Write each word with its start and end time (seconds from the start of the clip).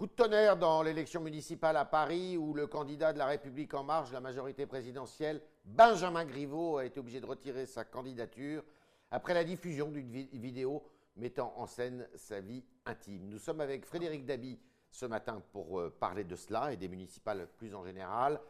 Coup 0.00 0.06
de 0.06 0.12
tonnerre 0.12 0.56
dans 0.56 0.80
l'élection 0.80 1.20
municipale 1.20 1.76
à 1.76 1.84
Paris 1.84 2.38
où 2.38 2.54
le 2.54 2.66
candidat 2.66 3.12
de 3.12 3.18
la 3.18 3.26
République 3.26 3.74
en 3.74 3.84
marche, 3.84 4.10
la 4.12 4.20
majorité 4.22 4.64
présidentielle, 4.64 5.42
Benjamin 5.66 6.24
Griveaux, 6.24 6.78
a 6.78 6.86
été 6.86 6.98
obligé 7.00 7.20
de 7.20 7.26
retirer 7.26 7.66
sa 7.66 7.84
candidature 7.84 8.64
après 9.10 9.34
la 9.34 9.44
diffusion 9.44 9.90
d'une 9.90 10.08
vidéo 10.08 10.82
mettant 11.16 11.52
en 11.54 11.66
scène 11.66 12.08
sa 12.14 12.40
vie 12.40 12.64
intime. 12.86 13.28
Nous 13.28 13.38
sommes 13.38 13.60
avec 13.60 13.84
Frédéric 13.84 14.24
Dabi 14.24 14.58
ce 14.90 15.04
matin 15.04 15.42
pour 15.52 15.78
euh, 15.78 15.90
parler 15.90 16.24
de 16.24 16.34
cela 16.34 16.72
et 16.72 16.78
des 16.78 16.88
municipales 16.88 17.46
plus 17.58 17.74
en 17.74 17.84
général 17.84 18.40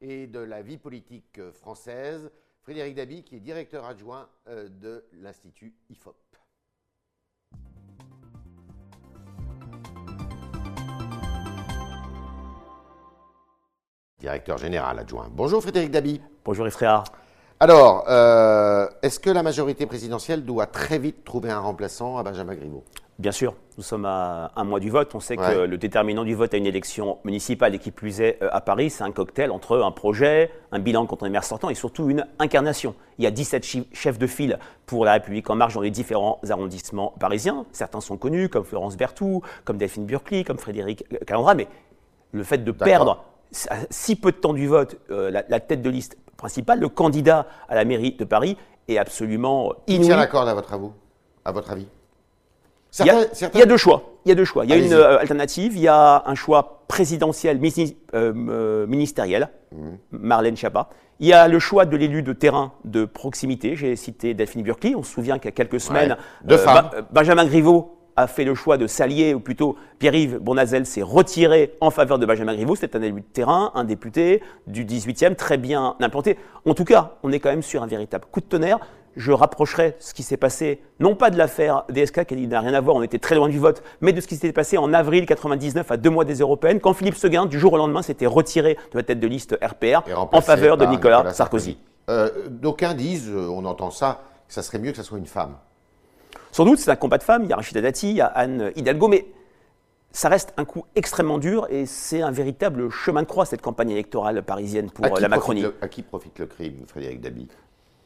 et 0.00 0.26
de 0.26 0.40
la 0.40 0.60
vie 0.60 0.76
politique 0.76 1.38
euh, 1.38 1.52
française. 1.52 2.32
Frédéric 2.62 2.96
Dabi 2.96 3.22
qui 3.22 3.36
est 3.36 3.40
directeur 3.40 3.84
adjoint 3.84 4.28
euh, 4.48 4.68
de 4.68 5.04
l'Institut 5.12 5.72
IFOP. 5.88 6.35
Directeur 14.26 14.58
général 14.58 14.98
adjoint. 14.98 15.28
Bonjour 15.30 15.62
Frédéric 15.62 15.92
Dabi. 15.92 16.20
Bonjour 16.44 16.66
Efréa. 16.66 17.04
Alors, 17.60 18.04
euh, 18.08 18.88
est-ce 19.00 19.20
que 19.20 19.30
la 19.30 19.44
majorité 19.44 19.86
présidentielle 19.86 20.44
doit 20.44 20.66
très 20.66 20.98
vite 20.98 21.22
trouver 21.24 21.50
un 21.50 21.60
remplaçant 21.60 22.18
à 22.18 22.24
Benjamin 22.24 22.56
Griveaux? 22.56 22.82
Bien 23.20 23.30
sûr, 23.30 23.54
nous 23.78 23.84
sommes 23.84 24.04
à 24.04 24.50
un 24.56 24.64
mois 24.64 24.80
du 24.80 24.90
vote. 24.90 25.14
On 25.14 25.20
sait 25.20 25.36
que 25.36 25.64
le 25.64 25.78
déterminant 25.78 26.24
du 26.24 26.34
vote 26.34 26.52
à 26.54 26.56
une 26.56 26.66
élection 26.66 27.18
municipale 27.24 27.76
et 27.76 27.78
qui 27.78 27.92
plus 27.92 28.20
est 28.20 28.42
euh, 28.42 28.48
à 28.50 28.60
Paris, 28.60 28.90
c'est 28.90 29.04
un 29.04 29.12
cocktail 29.12 29.52
entre 29.52 29.78
un 29.78 29.92
projet, 29.92 30.50
un 30.72 30.80
bilan 30.80 31.06
contre 31.06 31.24
les 31.24 31.30
maires 31.30 31.44
sortants 31.44 31.70
et 31.70 31.76
surtout 31.76 32.10
une 32.10 32.26
incarnation. 32.40 32.96
Il 33.18 33.24
y 33.24 33.28
a 33.28 33.30
17 33.30 33.64
chefs 33.92 34.18
de 34.18 34.26
file 34.26 34.58
pour 34.86 35.04
La 35.04 35.12
République 35.12 35.48
en 35.48 35.54
marche 35.54 35.74
dans 35.74 35.82
les 35.82 35.92
différents 35.92 36.40
arrondissements 36.50 37.14
parisiens. 37.20 37.64
Certains 37.70 38.00
sont 38.00 38.16
connus, 38.16 38.48
comme 38.48 38.64
Florence 38.64 38.96
Berthoud, 38.96 39.42
comme 39.64 39.78
Delphine 39.78 40.04
Burkly, 40.04 40.42
comme 40.42 40.58
Frédéric 40.58 41.04
Calandra, 41.26 41.54
mais 41.54 41.68
le 42.32 42.42
fait 42.42 42.58
de 42.58 42.72
perdre 42.72 43.24
si 43.50 44.16
peu 44.16 44.32
de 44.32 44.36
temps 44.36 44.52
du 44.52 44.66
vote, 44.66 44.96
euh, 45.10 45.30
la, 45.30 45.60
tête 45.60 45.82
de 45.82 45.90
liste 45.90 46.16
principale, 46.36 46.80
le 46.80 46.88
candidat 46.88 47.46
à 47.68 47.74
la 47.74 47.84
mairie 47.84 48.12
de 48.12 48.24
Paris, 48.24 48.56
est 48.88 48.98
absolument 48.98 49.72
inouï. 49.86 50.00
Qui 50.00 50.06
tient 50.06 50.16
la 50.16 50.26
corde 50.26 50.48
à 50.48 50.54
votre, 50.54 50.72
à 51.44 51.52
votre 51.52 51.70
avis? 51.70 51.86
Il, 53.00 53.06
y 53.06 53.62
a, 53.62 53.66
deux 53.66 53.76
choix. 53.76 54.02
Il 54.24 54.30
y 54.30 54.32
a 54.32 54.34
deux 54.34 54.44
choix. 54.44 54.64
Il 54.64 54.70
y 54.70 54.72
a 54.72 54.76
une 54.76 54.92
euh, 54.92 55.18
alternative. 55.18 55.76
Il 55.76 55.82
y 55.82 55.88
a 55.88 56.22
un 56.24 56.34
choix 56.34 56.84
présidentiel 56.88 57.60
euh, 58.14 58.86
ministériel, 58.86 59.50
mhm. 59.72 59.98
Marlène 60.12 60.56
Schiappa. 60.56 60.88
Il 61.18 61.26
y 61.26 61.32
a 61.32 61.48
le 61.48 61.58
choix 61.58 61.84
de 61.84 61.96
l'élu 61.96 62.22
de 62.22 62.32
terrain 62.32 62.72
de 62.84 63.04
proximité. 63.04 63.76
J'ai 63.76 63.96
cité 63.96 64.34
Delphine 64.34 64.62
Burkly. 64.62 64.94
On 64.94 65.02
se 65.02 65.12
souvient 65.12 65.38
qu'il 65.38 65.46
y 65.46 65.48
a 65.48 65.52
quelques 65.52 65.80
semaines, 65.80 66.16
Benjamin 67.10 67.44
Griveaux 67.44 67.95
a 68.16 68.26
fait 68.26 68.44
le 68.44 68.54
choix 68.54 68.76
de 68.76 68.86
s'allier, 68.86 69.34
ou 69.34 69.40
plutôt 69.40 69.76
Pierre-Yves 69.98 70.38
Bonazel 70.38 70.86
s'est 70.86 71.02
retiré 71.02 71.74
en 71.80 71.90
faveur 71.90 72.18
de 72.18 72.26
Benjamin 72.26 72.54
Griveaux. 72.54 72.76
C'est 72.76 72.96
un 72.96 73.02
élu 73.02 73.20
de 73.20 73.26
terrain, 73.26 73.72
un 73.74 73.84
député 73.84 74.42
du 74.66 74.84
18e, 74.84 75.34
très 75.34 75.58
bien 75.58 75.96
implanté. 76.00 76.38
En 76.64 76.74
tout 76.74 76.84
cas, 76.84 77.12
on 77.22 77.32
est 77.32 77.40
quand 77.40 77.50
même 77.50 77.62
sur 77.62 77.82
un 77.82 77.86
véritable 77.86 78.24
coup 78.30 78.40
de 78.40 78.46
tonnerre. 78.46 78.78
Je 79.16 79.32
rapprocherai 79.32 79.96
ce 79.98 80.12
qui 80.12 80.22
s'est 80.22 80.36
passé, 80.36 80.82
non 81.00 81.14
pas 81.14 81.30
de 81.30 81.38
l'affaire 81.38 81.84
DSK 81.88 82.26
qui 82.26 82.46
n'a 82.46 82.60
rien 82.60 82.74
à 82.74 82.82
voir, 82.82 82.96
on 82.96 83.02
était 83.02 83.18
très 83.18 83.34
loin 83.34 83.48
du 83.48 83.58
vote, 83.58 83.82
mais 84.02 84.12
de 84.12 84.20
ce 84.20 84.26
qui 84.26 84.36
s'est 84.36 84.52
passé 84.52 84.76
en 84.76 84.92
avril 84.92 85.24
99 85.24 85.90
à 85.90 85.96
deux 85.96 86.10
mois 86.10 86.26
des 86.26 86.40
européennes, 86.40 86.80
quand 86.80 86.92
Philippe 86.92 87.16
Seguin, 87.16 87.46
du 87.46 87.58
jour 87.58 87.72
au 87.72 87.78
lendemain, 87.78 88.02
s'était 88.02 88.26
retiré 88.26 88.74
de 88.92 88.98
la 88.98 89.02
tête 89.02 89.18
de 89.18 89.26
liste 89.26 89.58
RPR 89.62 90.02
en 90.14 90.40
faveur 90.42 90.76
de 90.76 90.84
Nicolas, 90.84 91.32
Sarkozy. 91.32 91.78
Euh, 92.10 92.30
d'aucuns 92.50 92.94
disent, 92.94 93.30
euh, 93.30 93.48
on 93.50 93.64
entend 93.64 93.90
ça, 93.90 94.20
que 94.46 94.54
ça 94.54 94.62
serait 94.62 94.78
mieux 94.78 94.90
que 94.90 94.98
ce 94.98 95.02
soit 95.02 95.18
une 95.18 95.26
femme. 95.26 95.56
Sans 96.52 96.64
doute, 96.64 96.78
c'est 96.78 96.90
un 96.90 96.96
combat 96.96 97.18
de 97.18 97.22
femmes. 97.22 97.44
Il 97.44 97.50
y 97.50 97.52
a 97.52 97.56
Rachida 97.56 97.80
Dati, 97.80 98.10
il 98.10 98.16
y 98.16 98.20
a 98.20 98.26
Anne 98.26 98.72
Hidalgo, 98.76 99.08
mais 99.08 99.26
ça 100.12 100.28
reste 100.28 100.54
un 100.56 100.64
coup 100.64 100.86
extrêmement 100.94 101.38
dur 101.38 101.66
et 101.68 101.84
c'est 101.84 102.22
un 102.22 102.30
véritable 102.30 102.88
chemin 102.90 103.22
de 103.22 103.26
croix, 103.26 103.44
cette 103.44 103.60
campagne 103.60 103.90
électorale 103.90 104.42
parisienne 104.42 104.90
pour 104.90 105.04
la 105.04 105.28
Macronie. 105.28 105.66
à 105.80 105.88
qui 105.88 106.02
profite 106.02 106.38
le 106.38 106.46
crime, 106.46 106.84
Frédéric 106.86 107.20
Dabi? 107.20 107.48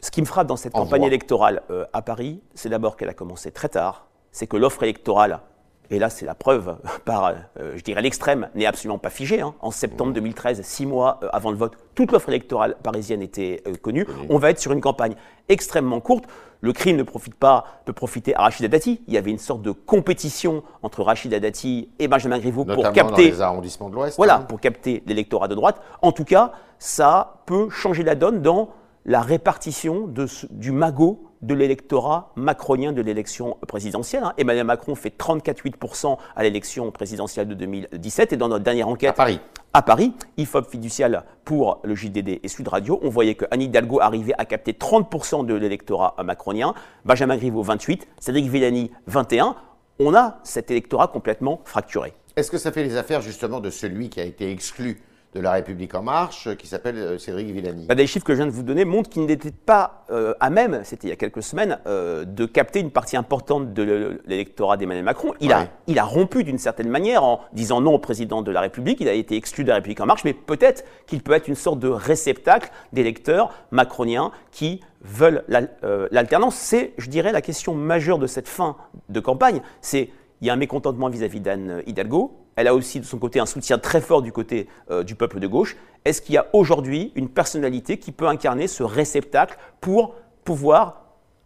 Ce 0.01 0.11
qui 0.11 0.21
me 0.21 0.27
frappe 0.27 0.47
dans 0.47 0.57
cette 0.57 0.73
campagne 0.73 1.05
électorale 1.05 1.63
euh, 1.71 1.85
à 1.93 2.03
Paris, 2.03 2.41
c'est 2.55 2.69
d'abord 2.69 2.97
qu'elle 2.97 3.11
a 3.11 3.15
commencé 3.15 3.53
très 3.53 3.69
tard, 3.69 4.09
c'est 4.33 4.47
que 4.47 4.57
l'offre 4.57 4.83
électorale 4.83 5.41
et 5.91 5.99
là 5.99 6.11
c'est 6.11 6.27
la 6.27 6.35
preuve 6.35 6.77
par, 7.05 7.33
euh, 7.59 7.73
je 7.77 7.83
dirais, 7.83 8.03
l'extrême, 8.03 8.49
n'est 8.55 8.67
absolument 8.67 8.99
pas 8.99 9.11
figée. 9.11 9.41
Hein. 9.41 9.55
En 9.61 9.71
septembre 9.71 10.13
2013, 10.13 10.63
six 10.63 10.87
mois 10.87 11.21
euh, 11.23 11.29
avant 11.33 11.51
le 11.51 11.57
vote, 11.57 11.77
toute 11.95 12.13
l'offre 12.13 12.29
électorale 12.29 12.77
parisienne 12.83 13.23
était 13.23 13.63
euh, 13.67 13.75
connue. 13.75 14.07
On 14.29 14.39
va 14.39 14.51
être 14.51 14.59
sur 14.59 14.73
une 14.73 14.81
campagne 14.81 15.15
extrêmement 15.49 16.01
courte. 16.01 16.25
Le 16.63 16.73
crime 16.75 16.97
ne 16.97 17.03
profite 17.03 17.35
pas, 17.35 17.65
peut 17.87 17.95
profiter 17.95 18.35
à 18.35 18.43
Rachida 18.43 18.69
Dati. 18.69 19.01
Il 19.09 19.15
y 19.15 19.19
avait 19.19 19.31
une 19.31 19.39
sorte 19.39 19.63
de 19.63 19.71
compétition 19.71 20.63
entre 20.83 21.03
Rachida 21.03 21.41
Dati 21.41 21.89
et 21.99 22.07
Benjamin 22.07 22.39
Griveaux 22.39 22.67
pour 22.67 22.93
capter, 22.93 23.31
les 23.31 23.41
arrondissements 23.41 23.89
de 23.89 23.95
l'Ouest. 23.95 24.17
Voilà, 24.19 24.37
hein. 24.37 24.41
pour 24.43 24.61
capter 24.61 25.03
l'électorat 25.07 25.49
de 25.49 25.55
droite. 25.55 25.81
En 26.03 26.13
tout 26.13 26.25
cas, 26.25 26.53
ça 26.79 27.43
peut 27.47 27.71
changer 27.71 28.03
la 28.03 28.15
donne 28.15 28.43
dans 28.43 28.71
la 29.07 29.23
répartition 29.23 30.07
de, 30.07 30.27
du 30.51 30.73
magot 30.73 31.30
de 31.43 31.55
l'électorat 31.55 32.33
macronien 32.37 32.93
de 32.93 33.03
l'élection 33.03 33.57
présidentielle. 33.67 34.25
Hein. 34.25 34.35
Emmanuel 34.37 34.65
Macron 34.65 34.95
fait 34.95 35.17
34,8% 35.17 36.19
à 36.37 36.43
l'élection 36.43 36.91
présidentielle 36.91 37.49
de 37.49 37.55
2017 37.55 38.33
et 38.33 38.37
dans 38.37 38.49
notre 38.49 38.65
dernière 38.65 38.89
enquête 38.89 39.11
à 39.11 39.15
Paris, 39.15 39.41
à 39.73 39.83
Paris 39.83 40.13
IFOP 40.37 40.71
fiducial 40.71 41.25
pour 41.45 41.81
le 41.85 41.95
JDD 41.95 42.41
et 42.43 42.49
Sud 42.49 42.69
Radio, 42.69 42.99
on 43.03 43.09
voyait 43.09 43.35
que 43.35 43.45
Anne 43.51 43.63
Hidalgo 43.63 44.01
arrivait 44.01 44.35
à 44.37 44.45
capter 44.45 44.73
30% 44.73 45.47
de 45.47 45.55
l'électorat 45.55 46.15
macronien, 46.25 46.75
Benjamin 47.05 47.37
Griveaux 47.37 47.63
28, 47.63 48.07
Cédric 48.19 48.49
Villani 48.49 48.91
21. 49.07 49.57
On 49.99 50.15
a 50.15 50.39
cet 50.45 50.71
électorat 50.71 51.09
complètement 51.09 51.61
fracturé. 51.65 52.15
Est-ce 52.37 52.51
que 52.51 52.59
ça 52.59 52.73
fait 52.73 52.83
les 52.83 52.97
affaires 52.97 53.21
justement 53.21 53.61
de 53.61 53.71
celui 53.71 54.09
qui 54.09 54.21
a 54.21 54.25
été 54.25 54.51
exclu 54.51 55.03
de 55.35 55.41
La 55.41 55.53
République 55.53 55.95
En 55.95 56.03
Marche, 56.03 56.55
qui 56.57 56.67
s'appelle 56.67 56.97
euh, 56.97 57.19
Cédric 57.19 57.49
Villani. 57.49 57.87
Bah, 57.87 57.95
des 57.95 58.07
chiffres 58.07 58.25
que 58.25 58.33
je 58.33 58.39
viens 58.39 58.47
de 58.47 58.53
vous 58.53 58.65
donner 58.65 58.85
montrent 58.85 59.09
qu'il 59.09 59.27
n'était 59.27 59.53
pas 59.53 60.05
euh, 60.11 60.35
à 60.41 60.51
même, 60.51 60.81
c'était 60.83 61.07
il 61.07 61.11
y 61.11 61.13
a 61.13 61.17
quelques 61.17 61.43
semaines, 61.43 61.79
euh, 61.87 62.25
de 62.25 62.47
capter 62.47 62.81
une 62.81 62.91
partie 62.91 63.17
importante 63.17 63.73
de 63.73 64.21
l'électorat 64.27 64.77
d'Emmanuel 64.77 65.05
Macron. 65.05 65.33
Il, 65.41 65.53
a, 65.53 65.69
il 65.87 65.99
a 65.99 66.05
rompu 66.05 66.43
d'une 66.43 66.59
certaine 66.59 66.89
manière 66.89 67.23
en 67.23 67.41
disant 67.53 67.81
non 67.81 67.95
au 67.95 67.99
président 67.99 68.43
de 68.43 68.51
la 68.51 68.61
République, 68.61 69.01
il 69.01 69.09
a 69.09 69.13
été 69.13 69.37
exclu 69.37 69.63
de 69.63 69.69
La 69.69 69.77
République 69.77 70.01
En 70.01 70.07
Marche, 70.07 70.25
mais 70.25 70.35
peut-être 70.35 70.85
qu'il 71.07 71.23
peut 71.23 71.33
être 71.33 71.47
une 71.47 71.55
sorte 71.55 71.79
de 71.79 71.89
réceptacle 71.89 72.71
d'électeurs 72.93 73.53
macroniens 73.71 74.33
qui 74.51 74.81
veulent 75.03 75.45
l'alternance. 75.49 76.57
C'est, 76.57 76.93
je 76.99 77.09
dirais, 77.09 77.33
la 77.33 77.41
question 77.41 77.75
majeure 77.75 78.19
de 78.19 78.27
cette 78.27 78.49
fin 78.49 78.77
de 79.09 79.21
campagne. 79.21 79.63
C'est 79.81 80.11
il 80.41 80.47
y 80.47 80.51
a 80.51 80.55
un 80.55 80.57
mécontentement 80.57 81.09
vis-à-vis 81.09 81.41
d'Anne 81.41 81.83
Hidalgo. 81.87 82.40
Elle 82.57 82.69
a 82.69 82.75
aussi 82.75 83.01
de 83.01 83.05
son 83.05 83.19
côté 83.19 83.41
un 83.41 83.47
soutien 83.47 83.79
très 83.79 84.01
fort 84.01 84.23
du 84.23 84.33
côté 84.33 84.69
euh, 84.91 85.03
du 85.03 85.15
peuple 85.15 85.41
de 85.41 85.47
gauche. 85.47 85.77
Est-ce 86.05 86.23
qu'il 86.23 86.35
y 86.35 86.39
a 86.39 86.47
aujourd'hui 86.53 87.13
une 87.15 87.29
personnalité 87.29 87.99
qui 87.99 88.13
peut 88.13 88.27
incarner 88.27 88.67
ce 88.67 88.83
réceptacle 88.83 89.57
pour 89.81 90.15
pouvoir 90.45 91.03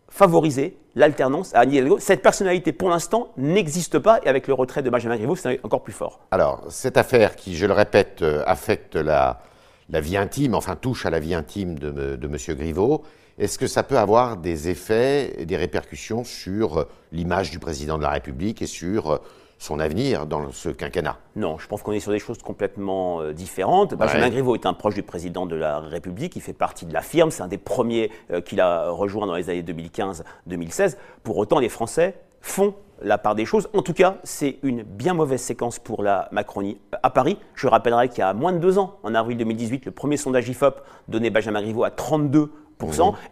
favoriser 0.08 0.78
l'alternance 0.94 1.54
à 1.54 1.60
Anne 1.60 1.72
Hidalgo? 1.72 1.98
Cette 1.98 2.22
personnalité, 2.22 2.72
pour 2.72 2.88
l'instant, 2.88 3.32
n'existe 3.36 3.98
pas 3.98 4.20
et 4.22 4.28
avec 4.28 4.46
le 4.46 4.54
retrait 4.54 4.82
de 4.82 4.90
Benjamin 4.90 5.16
Griveaux, 5.16 5.36
c'est 5.36 5.60
encore 5.64 5.82
plus 5.82 5.92
fort. 5.92 6.20
Alors, 6.30 6.64
cette 6.68 6.96
affaire 6.96 7.36
qui, 7.36 7.56
je 7.56 7.66
le 7.66 7.72
répète, 7.72 8.22
euh, 8.22 8.42
affecte 8.46 8.96
la, 8.96 9.40
vie 9.88 10.16
intime, 10.16 10.54
enfin 10.54 10.76
touche 10.76 11.04
à 11.04 11.10
la 11.10 11.20
vie 11.20 11.34
intime 11.34 11.78
de, 11.78 12.16
de 12.16 12.26
M. 12.26 12.56
Griveaux, 12.56 13.02
est-ce 13.36 13.58
que 13.58 13.66
ça 13.66 13.82
peut 13.82 13.98
avoir 13.98 14.36
des 14.36 14.68
effets 14.68 15.34
et 15.38 15.46
des 15.46 15.56
répercussions 15.56 16.22
sur 16.22 16.78
euh, 16.78 16.84
l'image 17.10 17.50
du 17.50 17.58
président 17.58 17.98
de 17.98 18.02
la 18.02 18.10
République 18.10 18.62
et 18.62 18.66
sur 18.66 19.20
son 19.64 19.80
avenir 19.80 20.26
dans 20.26 20.52
ce 20.52 20.68
quinquennat 20.68 21.16
Non, 21.36 21.58
je 21.58 21.66
pense 21.66 21.82
qu'on 21.82 21.92
est 21.92 22.00
sur 22.00 22.12
des 22.12 22.18
choses 22.18 22.38
complètement 22.38 23.20
euh, 23.20 23.32
différentes. 23.32 23.94
Benjamin 23.94 24.28
Griveaux 24.28 24.54
est 24.54 24.66
un 24.66 24.74
proche 24.74 24.94
du 24.94 25.02
président 25.02 25.46
de 25.46 25.56
la 25.56 25.80
République, 25.80 26.36
il 26.36 26.42
fait 26.42 26.52
partie 26.52 26.84
de 26.84 26.92
la 26.92 27.00
firme, 27.00 27.30
c'est 27.30 27.42
un 27.42 27.48
des 27.48 27.58
premiers 27.58 28.10
qu'il 28.44 28.60
a 28.60 28.90
rejoint 28.90 29.26
dans 29.26 29.34
les 29.34 29.48
années 29.48 29.62
2015-2016. 29.62 30.96
Pour 31.22 31.38
autant, 31.38 31.58
les 31.58 31.68
Français 31.68 32.14
font 32.42 32.74
la 33.02 33.18
part 33.18 33.34
des 33.34 33.44
choses. 33.44 33.68
En 33.72 33.82
tout 33.82 33.92
cas, 33.92 34.16
c'est 34.22 34.58
une 34.62 34.82
bien 34.82 35.14
mauvaise 35.14 35.40
séquence 35.40 35.78
pour 35.78 36.02
la 36.02 36.28
Macronie 36.30 36.78
à 37.02 37.10
Paris. 37.10 37.38
Je 37.54 37.66
rappellerai 37.66 38.08
qu'il 38.08 38.18
y 38.18 38.22
a 38.22 38.34
moins 38.34 38.52
de 38.52 38.58
deux 38.58 38.78
ans, 38.78 38.98
en 39.02 39.14
avril 39.14 39.36
2018, 39.38 39.86
le 39.86 39.90
premier 39.92 40.16
sondage 40.16 40.48
IFOP 40.48 40.80
donnait 41.08 41.30
Benjamin 41.30 41.62
Griveaux 41.62 41.84
à 41.84 41.90
32% 41.90 42.48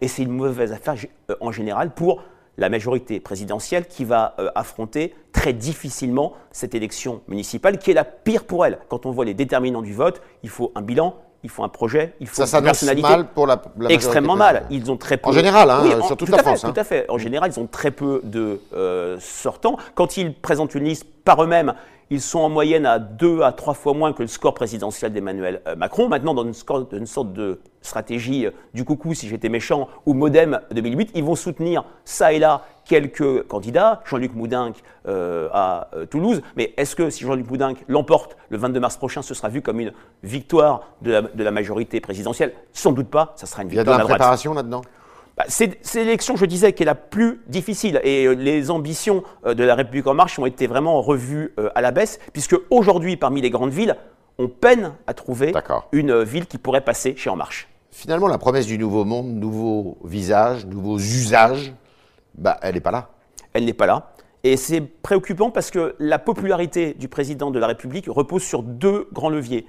et 0.01 0.07
c'est 0.07 0.23
une 0.23 0.31
mauvaise 0.31 0.71
affaire 0.71 0.95
euh, 1.29 1.35
en 1.41 1.51
général 1.51 1.93
pour 1.93 2.23
la 2.57 2.69
majorité 2.69 3.19
présidentielle 3.19 3.87
qui 3.87 4.05
va 4.05 4.35
euh, 4.39 4.49
affronter 4.55 5.15
très 5.31 5.53
difficilement 5.53 6.33
cette 6.51 6.75
élection 6.75 7.21
municipale, 7.27 7.77
qui 7.79 7.91
est 7.91 7.95
la 7.95 8.05
pire 8.05 8.43
pour 8.43 8.65
elle. 8.65 8.79
Quand 8.89 9.05
on 9.05 9.11
voit 9.11 9.25
les 9.25 9.33
déterminants 9.33 9.81
du 9.81 9.93
vote, 9.93 10.21
il 10.43 10.49
faut 10.49 10.71
un 10.75 10.81
bilan, 10.81 11.15
il 11.43 11.49
faut 11.49 11.63
un 11.63 11.69
projet, 11.69 12.13
il 12.21 12.27
faut 12.27 12.45
ça 12.45 12.59
une 12.59 12.63
personnalité. 12.63 13.09
mal 13.09 13.27
pour 13.27 13.47
la, 13.47 13.61
Extrêmement 13.89 14.35
mal. 14.35 14.65
Ils 14.69 14.89
ont 14.91 14.97
très 14.97 15.17
peu. 15.17 15.29
En 15.29 15.33
général, 15.33 15.69
hein, 15.69 15.83
sur 16.07 16.15
toute 16.15 16.29
la 16.29 16.37
France. 16.37 16.63
Hein. 16.63 16.71
Tout 16.71 16.79
à 16.79 16.83
fait. 16.83 17.05
En 17.09 17.17
général, 17.17 17.51
ils 17.53 17.59
ont 17.59 17.67
très 17.67 17.91
peu 17.91 18.21
de 18.23 18.61
euh, 18.73 19.17
sortants. 19.19 19.77
Quand 19.95 20.15
ils 20.15 20.33
présentent 20.33 20.73
une 20.75 20.85
liste 20.85 21.05
par 21.25 21.43
eux-mêmes, 21.43 21.73
ils 22.09 22.21
sont 22.21 22.39
en 22.39 22.49
moyenne 22.49 22.85
à 22.85 22.99
deux 22.99 23.41
à 23.41 23.51
trois 23.51 23.73
fois 23.73 23.93
moins 23.93 24.13
que 24.13 24.21
le 24.21 24.27
score 24.27 24.53
présidentiel 24.53 25.13
d'Emmanuel 25.13 25.61
euh, 25.67 25.75
Macron. 25.75 26.07
Maintenant, 26.07 26.33
dans 26.33 26.43
une, 26.43 26.53
une 26.91 27.05
sorte 27.05 27.33
de 27.33 27.59
stratégie 27.81 28.45
euh, 28.45 28.51
du 28.73 28.85
coucou, 28.85 29.13
si 29.13 29.27
j'étais 29.27 29.49
méchant, 29.49 29.87
ou 30.05 30.13
modem 30.13 30.59
2008, 30.71 31.11
ils 31.15 31.23
vont 31.23 31.35
soutenir 31.35 31.83
ça 32.05 32.33
et 32.33 32.39
là 32.39 32.61
quelques 32.85 33.47
candidats, 33.47 34.01
Jean-Luc 34.05 34.35
Moudinque 34.35 34.83
à 35.05 35.89
Toulouse, 36.09 36.41
mais 36.57 36.73
est-ce 36.75 36.97
que 36.97 37.09
si 37.09 37.23
Jean-Luc 37.23 37.49
Moudinque 37.49 37.85
l'emporte 37.87 38.35
le 38.49 38.57
22 38.57 38.79
mars 38.81 38.97
prochain, 38.97 39.21
ce 39.21 39.33
sera 39.33 39.47
vu 39.47 39.61
comme 39.61 39.79
une 39.79 39.93
victoire 40.21 40.89
de 41.01 41.23
la, 41.33 41.51
majorité 41.51 42.01
présidentielle? 42.01 42.53
Sans 42.73 42.91
doute 42.91 43.07
pas, 43.07 43.31
ça 43.37 43.45
sera 43.45 43.63
une 43.63 43.69
victoire 43.69 43.85
Il 43.85 43.89
y 43.89 43.93
a 43.93 44.03
de 44.03 44.09
la 44.09 44.15
préparation 44.15 44.53
là-dedans? 44.53 44.81
Bah, 45.37 45.45
c'est 45.47 45.79
l'élection, 45.95 46.35
je 46.35 46.45
disais, 46.45 46.73
qui 46.73 46.83
est 46.83 46.85
la 46.85 46.95
plus 46.95 47.41
difficile. 47.47 47.99
Et 48.03 48.25
euh, 48.25 48.33
les 48.33 48.69
ambitions 48.69 49.23
euh, 49.45 49.55
de 49.55 49.63
la 49.63 49.73
République 49.73 50.05
en 50.05 50.13
marche 50.13 50.37
ont 50.37 50.45
été 50.45 50.67
vraiment 50.67 51.01
revues 51.01 51.53
euh, 51.59 51.69
à 51.73 51.81
la 51.81 51.91
baisse, 51.91 52.19
puisque 52.33 52.55
aujourd'hui, 52.69 53.17
parmi 53.17 53.41
les 53.41 53.49
grandes 53.49 53.71
villes, 53.71 53.95
on 54.37 54.47
peine 54.47 54.93
à 55.07 55.13
trouver 55.13 55.53
une 55.91 56.23
ville 56.23 56.45
qui 56.45 56.57
pourrait 56.57 56.81
passer 56.81 57.15
chez 57.15 57.29
En 57.29 57.35
Marche. 57.35 57.67
Finalement, 57.91 58.27
la 58.27 58.37
promesse 58.37 58.65
du 58.65 58.77
nouveau 58.77 59.05
monde, 59.05 59.27
nouveaux 59.27 59.97
visages, 60.03 60.65
nouveaux 60.65 60.97
usages, 60.97 61.73
bah, 62.35 62.57
elle 62.61 62.75
n'est 62.75 62.81
pas 62.81 62.91
là. 62.91 63.09
Elle 63.53 63.65
n'est 63.65 63.73
pas 63.73 63.85
là. 63.85 64.13
Et 64.43 64.57
c'est 64.57 64.81
préoccupant 64.81 65.51
parce 65.51 65.71
que 65.71 65.95
la 65.99 66.19
popularité 66.19 66.93
du 66.95 67.07
président 67.07 67.49
de 67.49 67.59
la 67.59 67.67
République 67.67 68.05
repose 68.07 68.43
sur 68.43 68.61
deux 68.61 69.07
grands 69.13 69.29
leviers. 69.29 69.67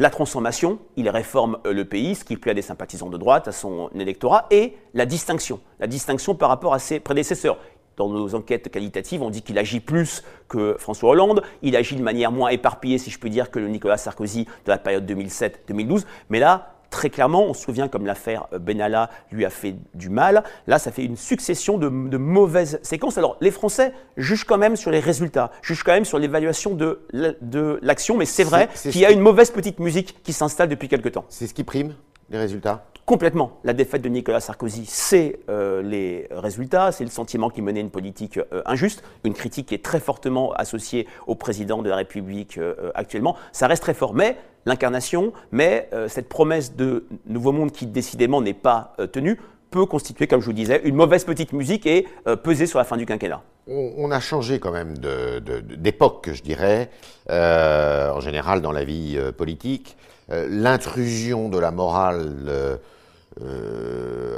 La 0.00 0.08
transformation, 0.08 0.78
il 0.96 1.10
réforme 1.10 1.58
euh, 1.66 1.74
le 1.74 1.84
pays, 1.84 2.14
ce 2.14 2.24
qui 2.24 2.38
plaît 2.38 2.52
à 2.52 2.54
des 2.54 2.62
sympathisants 2.62 3.10
de 3.10 3.18
droite, 3.18 3.48
à 3.48 3.52
son 3.52 3.90
électorat, 3.94 4.46
et 4.50 4.74
la 4.94 5.04
distinction, 5.04 5.60
la 5.78 5.86
distinction 5.86 6.34
par 6.34 6.48
rapport 6.48 6.72
à 6.72 6.78
ses 6.78 7.00
prédécesseurs. 7.00 7.58
Dans 7.98 8.08
nos 8.08 8.34
enquêtes 8.34 8.70
qualitatives, 8.70 9.20
on 9.20 9.28
dit 9.28 9.42
qu'il 9.42 9.58
agit 9.58 9.80
plus 9.80 10.24
que 10.48 10.74
François 10.78 11.10
Hollande, 11.10 11.42
il 11.60 11.76
agit 11.76 11.96
de 11.96 12.02
manière 12.02 12.32
moins 12.32 12.48
éparpillée, 12.48 12.96
si 12.96 13.10
je 13.10 13.18
puis 13.18 13.28
dire, 13.28 13.50
que 13.50 13.58
le 13.58 13.68
Nicolas 13.68 13.98
Sarkozy 13.98 14.46
de 14.64 14.70
la 14.70 14.78
période 14.78 15.04
2007-2012, 15.04 16.06
mais 16.30 16.40
là, 16.40 16.79
très 16.90 17.08
clairement, 17.08 17.44
on 17.44 17.54
se 17.54 17.62
souvient 17.62 17.88
comme 17.88 18.04
l'affaire 18.04 18.46
euh, 18.52 18.58
Benalla 18.58 19.10
lui 19.32 19.44
a 19.44 19.50
fait 19.50 19.76
du 19.94 20.10
mal. 20.10 20.42
Là, 20.66 20.78
ça 20.78 20.90
fait 20.90 21.04
une 21.04 21.16
succession 21.16 21.78
de, 21.78 21.88
mauvaises 21.88 22.80
séquences. 22.82 23.16
Alors, 23.16 23.36
les 23.40 23.50
Français 23.50 23.92
jugent 24.16 24.44
quand 24.44 24.58
même 24.58 24.76
sur 24.76 24.90
les 24.90 25.00
résultats, 25.00 25.50
jugent 25.62 25.84
quand 25.84 25.92
même 25.92 26.04
sur 26.04 26.18
l'évaluation 26.18 26.74
de 26.74 27.78
l'action, 27.82 28.16
mais 28.16 28.26
c'est 28.26 28.44
vrai 28.44 28.68
qu'il 28.74 28.98
y 28.98 29.06
a 29.06 29.10
une 29.10 29.20
mauvaise 29.20 29.50
petite 29.50 29.78
musique 29.78 30.22
qui 30.22 30.32
s'installe 30.32 30.68
depuis 30.68 30.88
quelque 30.88 31.08
temps. 31.08 31.24
C'est 31.28 31.46
ce 31.46 31.54
qui 31.54 31.64
prime, 31.64 31.94
les 32.30 32.38
résultats? 32.38 32.84
Complètement. 33.06 33.58
La 33.64 33.72
défaite 33.72 34.02
de 34.02 34.08
Nicolas 34.08 34.40
Sarkozy, 34.40 34.84
c'est 34.86 35.40
euh, 35.48 35.82
les 35.82 36.28
résultats, 36.30 36.92
c'est 36.92 37.04
le 37.04 37.10
sentiment 37.10 37.50
qu'il 37.50 37.64
menait 37.64 37.80
une 37.80 37.90
politique 37.90 38.38
euh, 38.38 38.62
injuste, 38.66 39.02
une 39.24 39.34
critique 39.34 39.66
qui 39.66 39.74
est 39.74 39.84
très 39.84 40.00
fortement 40.00 40.52
associée 40.52 41.08
au 41.26 41.34
président 41.34 41.82
de 41.82 41.88
la 41.88 41.96
République 41.96 42.58
actuellement. 42.94 43.36
Ça 43.52 43.66
reste 43.66 43.82
très 43.82 43.94
fort, 43.94 44.14
mais 44.14 44.36
l'incarnation, 44.66 45.32
mais 45.52 45.88
euh, 45.92 46.08
cette 46.08 46.28
promesse 46.28 46.74
de 46.76 47.06
nouveau 47.26 47.52
monde 47.52 47.72
qui 47.72 47.86
décidément 47.86 48.40
n'est 48.40 48.54
pas 48.54 48.94
euh, 48.98 49.06
tenue 49.06 49.40
peut 49.70 49.86
constituer, 49.86 50.26
comme 50.26 50.40
je 50.40 50.46
vous 50.46 50.52
disais, 50.52 50.80
une 50.82 50.96
mauvaise 50.96 51.24
petite 51.24 51.52
musique 51.52 51.86
et 51.86 52.06
euh, 52.26 52.34
peser 52.34 52.66
sur 52.66 52.78
la 52.78 52.84
fin 52.84 52.96
du 52.96 53.06
quinquennat. 53.06 53.42
On, 53.68 54.10
a 54.10 54.18
changé 54.18 54.58
quand 54.58 54.72
même 54.72 54.98
d'époque, 54.98 56.30
je 56.32 56.42
dirais, 56.42 56.90
en 57.28 58.18
général 58.18 58.62
dans 58.62 58.72
la 58.72 58.82
vie 58.82 59.16
politique. 59.36 59.96
L'intrusion 60.28 61.48
de 61.48 61.56
la 61.56 61.70
morale 61.70 62.80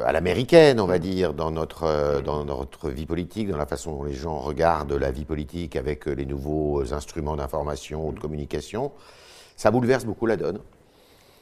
à 0.05 0.13
l'américaine, 0.13 0.81
on 0.81 0.87
va 0.87 0.99
dire, 0.99 1.33
dans 1.33 1.51
notre, 1.51 2.21
dans 2.21 2.45
notre 2.45 2.91
vie 2.91 3.07
politique, 3.07 3.49
dans 3.49 3.57
la 3.57 3.65
façon 3.65 3.97
dont 3.97 4.05
les 4.05 4.13
gens 4.13 4.39
regardent 4.39 4.93
la 4.93 5.11
vie 5.11 5.25
politique 5.25 5.77
avec 5.77 6.05
les 6.05 6.27
nouveaux 6.27 6.93
instruments 6.93 7.37
d'information 7.37 8.09
ou 8.09 8.13
de 8.13 8.21
communication, 8.21 8.93
ça 9.63 9.71
bouleverse 9.71 10.05
beaucoup 10.05 10.27
la 10.27 10.37
donne. 10.37 10.59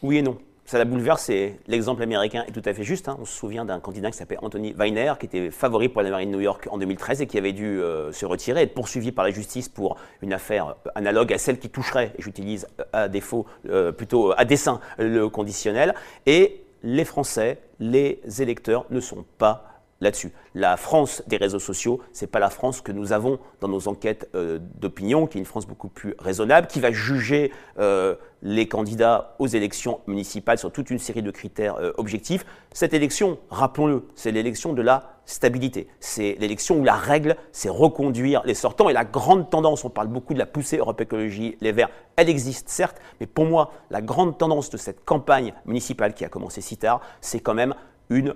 Oui 0.03 0.19
et 0.19 0.23
non. 0.23 0.37
Ça 0.67 0.77
la 0.77 0.85
bouleverse, 0.85 1.31
et 1.31 1.59
l'exemple 1.69 2.03
américain 2.03 2.45
est 2.47 2.53
tout 2.53 2.61
à 2.67 2.75
fait 2.75 2.85
juste. 2.85 3.09
Hein. 3.09 3.17
On 3.19 3.25
se 3.25 3.33
souvient 3.33 3.65
d'un 3.65 3.81
candidat 3.81 4.11
qui 4.11 4.19
s'appelait 4.19 4.37
Anthony 4.43 4.75
Weiner, 4.75 5.15
qui 5.19 5.25
était 5.25 5.51
favori 5.51 5.89
pour 5.89 6.03
la 6.03 6.11
mairie 6.11 6.27
de 6.27 6.31
New 6.31 6.41
York 6.41 6.69
en 6.71 6.77
2013 6.77 7.23
et 7.23 7.27
qui 7.27 7.39
avait 7.39 7.55
dû 7.55 7.81
euh, 7.81 8.13
se 8.13 8.27
retirer, 8.27 8.61
être 8.61 8.75
poursuivi 8.75 9.11
par 9.11 9.25
la 9.25 9.31
justice 9.31 9.71
pour 9.71 9.97
une 10.21 10.35
affaire 10.35 10.77
analogue 10.95 11.33
à 11.33 11.39
celle 11.39 11.59
qui 11.59 11.71
toucherait, 11.71 12.13
et 12.19 12.21
j'utilise 12.21 12.67
à 12.93 13.09
défaut, 13.09 13.47
euh, 13.71 13.91
plutôt 13.91 14.35
à 14.37 14.45
dessein, 14.45 14.81
le 14.99 15.31
conditionnel. 15.31 15.95
Et 16.27 16.63
les 16.83 17.07
Français, 17.07 17.59
les 17.79 18.21
électeurs 18.43 18.85
ne 18.91 19.01
sont 19.01 19.25
pas 19.39 19.80
là-dessus. 20.01 20.33
La 20.55 20.77
France 20.77 21.23
des 21.27 21.37
réseaux 21.37 21.59
sociaux, 21.59 22.01
ce 22.13 22.25
n'est 22.25 22.31
pas 22.31 22.39
la 22.39 22.51
France 22.51 22.81
que 22.81 22.93
nous 22.93 23.13
avons 23.13 23.39
dans 23.61 23.69
nos 23.69 23.89
enquêtes 23.89 24.29
euh, 24.35 24.59
d'opinion, 24.77 25.27
qui 25.27 25.39
est 25.39 25.41
une 25.41 25.47
France 25.47 25.67
beaucoup 25.67 25.89
plus 25.89 26.15
raisonnable, 26.19 26.67
qui 26.67 26.81
va 26.81 26.91
juger 26.91 27.53
euh, 27.79 28.15
les 28.43 28.67
candidats 28.67 29.37
aux 29.39 29.47
élections 29.47 30.01
municipales 30.07 30.59
sur 30.59 30.73
toute 30.73 30.91
une 30.91 30.99
série 30.99 31.23
de 31.23 31.31
critères 31.31 31.77
euh, 31.77 31.93
objectifs. 31.99 32.47
Cette 32.73 32.95
élection, 32.95 33.39
rappelons-le, 33.51 34.07
c'est 34.15 34.33
l'élection 34.33 34.73
de 34.73 34.83
la 34.83 35.19
stabilité. 35.27 35.87
C'est 36.01 36.37
l'élection 36.41 36.79
où 36.79 36.85
la 36.85 36.97
règle, 36.97 37.37
c'est 37.53 37.69
reconduire 37.69 38.43
les 38.47 38.55
sortants. 38.55 38.89
Et 38.89 38.95
la 38.95 39.05
grande 39.05 39.51
tendance, 39.51 39.85
on 39.85 39.91
parle 39.91 40.09
beaucoup 40.09 40.33
de 40.33 40.39
la 40.39 40.47
poussée 40.47 40.79
Europe 40.79 41.01
Écologie 41.01 41.57
Les 41.61 41.73
Verts, 41.73 41.91
elle 42.17 42.29
existe 42.29 42.69
certes, 42.69 42.97
mais 43.21 43.27
pour 43.27 43.45
moi, 43.45 43.73
la 43.91 44.01
grande 44.01 44.39
tendance 44.39 44.71
de 44.71 44.77
cette 44.77 45.05
campagne 45.05 45.53
municipale 45.67 46.15
qui 46.15 46.25
a 46.25 46.29
commencé 46.29 46.61
si 46.61 46.79
tard, 46.79 47.01
c'est 47.21 47.41
quand 47.41 47.55
même 47.55 47.75
une 48.09 48.35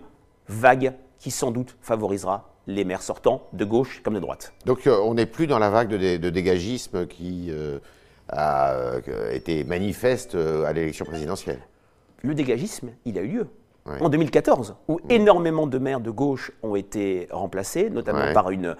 vague 0.48 0.94
qui 1.24 1.30
sans 1.30 1.50
doute 1.50 1.74
favorisera 1.80 2.50
les 2.66 2.84
maires 2.84 3.00
sortants 3.00 3.48
de 3.54 3.64
gauche 3.64 4.02
comme 4.02 4.12
de 4.12 4.20
droite. 4.20 4.52
Donc 4.66 4.86
euh, 4.86 5.00
on 5.02 5.14
n'est 5.14 5.24
plus 5.24 5.46
dans 5.46 5.58
la 5.58 5.70
vague 5.70 5.88
de, 5.88 6.28
dégagisme 6.28 7.06
qui 7.06 7.46
euh, 7.48 7.78
a 8.28 8.72
euh, 8.72 9.32
été 9.32 9.64
manifeste 9.64 10.34
à 10.34 10.70
l'élection 10.74 11.06
présidentielle. 11.06 11.60
Le 12.20 12.34
dégagisme, 12.34 12.90
il 13.06 13.16
a 13.16 13.22
eu 13.22 13.28
lieu. 13.28 13.46
En 14.00 14.10
2014, 14.10 14.76
où 14.88 15.00
énormément 15.08 15.66
de 15.66 15.78
maires 15.78 16.00
de 16.00 16.10
gauche 16.10 16.52
ont 16.62 16.74
été 16.74 17.28
remplacés, 17.30 17.90
notamment 17.90 18.32
par 18.32 18.50
une 18.50 18.76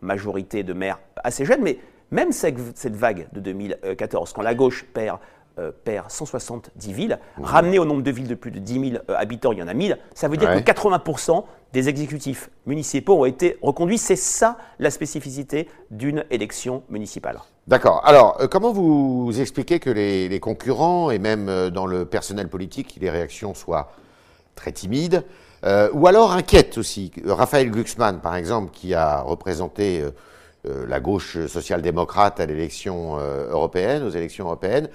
majorité 0.00 0.62
de 0.62 0.72
maires 0.72 1.00
assez 1.24 1.44
jeunes, 1.44 1.62
mais 1.62 1.78
même 2.12 2.30
cette, 2.30 2.56
cette 2.76 2.94
vague 2.94 3.26
de 3.32 3.40
2014, 3.40 4.32
quand 4.32 4.42
la 4.42 4.54
gauche 4.54 4.84
perd 4.84 5.18
euh, 5.60 5.72
perd 5.84 6.10
170 6.10 6.92
villes. 6.92 7.18
Ramené 7.42 7.78
au 7.78 7.84
nombre 7.84 8.02
de 8.02 8.10
villes 8.10 8.28
de 8.28 8.34
plus 8.34 8.50
de 8.50 8.58
10 8.58 8.90
000 8.92 9.02
euh, 9.10 9.14
habitants, 9.16 9.52
il 9.52 9.58
y 9.58 9.62
en 9.62 9.68
a 9.68 9.74
1000. 9.74 9.98
Ça 10.14 10.28
veut 10.28 10.36
dire 10.36 10.48
que 10.54 10.58
80% 10.58 11.44
des 11.72 11.88
exécutifs 11.88 12.50
municipaux 12.66 13.20
ont 13.20 13.24
été 13.26 13.58
reconduits. 13.60 13.98
C'est 13.98 14.16
ça 14.16 14.56
la 14.78 14.90
spécificité 14.90 15.68
d'une 15.90 16.24
élection 16.30 16.82
municipale. 16.88 17.40
D'accord. 17.66 18.00
Alors, 18.06 18.40
euh, 18.40 18.46
comment 18.46 18.72
vous 18.72 19.38
expliquez 19.38 19.80
que 19.80 19.90
les, 19.90 20.40
concurrents 20.40 21.10
et 21.10 21.18
même 21.18 21.68
dans 21.70 21.86
le 21.86 22.06
personnel 22.06 22.48
politique, 22.48 22.96
les 23.00 23.10
réactions 23.10 23.52
soient 23.54 23.92
très 24.54 24.72
timides 24.72 25.24
ou 25.92 26.06
alors 26.06 26.32
inquiètes 26.32 26.78
aussi? 26.78 27.12
Raphaël 27.26 27.70
Glucksmann, 27.70 28.20
par 28.20 28.34
exemple, 28.34 28.70
qui 28.72 28.94
a 28.94 29.20
représenté 29.20 30.02
la 30.64 31.00
gauche 31.00 31.46
social-démocrate 31.46 32.40
à 32.40 32.46
l'élection 32.46 33.18
européenne, 33.18 34.02
aux 34.02 34.10
élections 34.10 34.46
européennes, 34.46 34.88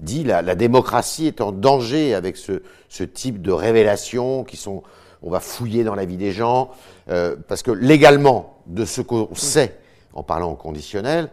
dit 0.00 0.24
la, 0.24 0.42
la 0.42 0.54
démocratie 0.54 1.26
est 1.26 1.40
en 1.40 1.52
danger 1.52 2.14
avec 2.14 2.36
ce, 2.36 2.62
ce, 2.88 3.04
type 3.04 3.42
de 3.42 3.52
révélations 3.52 4.44
qui 4.44 4.56
sont, 4.56 4.82
on 5.22 5.30
va 5.30 5.40
fouiller 5.40 5.84
dans 5.84 5.94
la 5.94 6.04
vie 6.04 6.16
des 6.16 6.32
gens, 6.32 6.70
euh, 7.10 7.36
parce 7.48 7.62
que 7.62 7.70
légalement, 7.70 8.56
de 8.66 8.84
ce 8.84 9.00
qu'on 9.00 9.34
sait 9.34 9.78
en 10.14 10.22
parlant 10.22 10.52
au 10.52 10.56
conditionnel, 10.56 11.28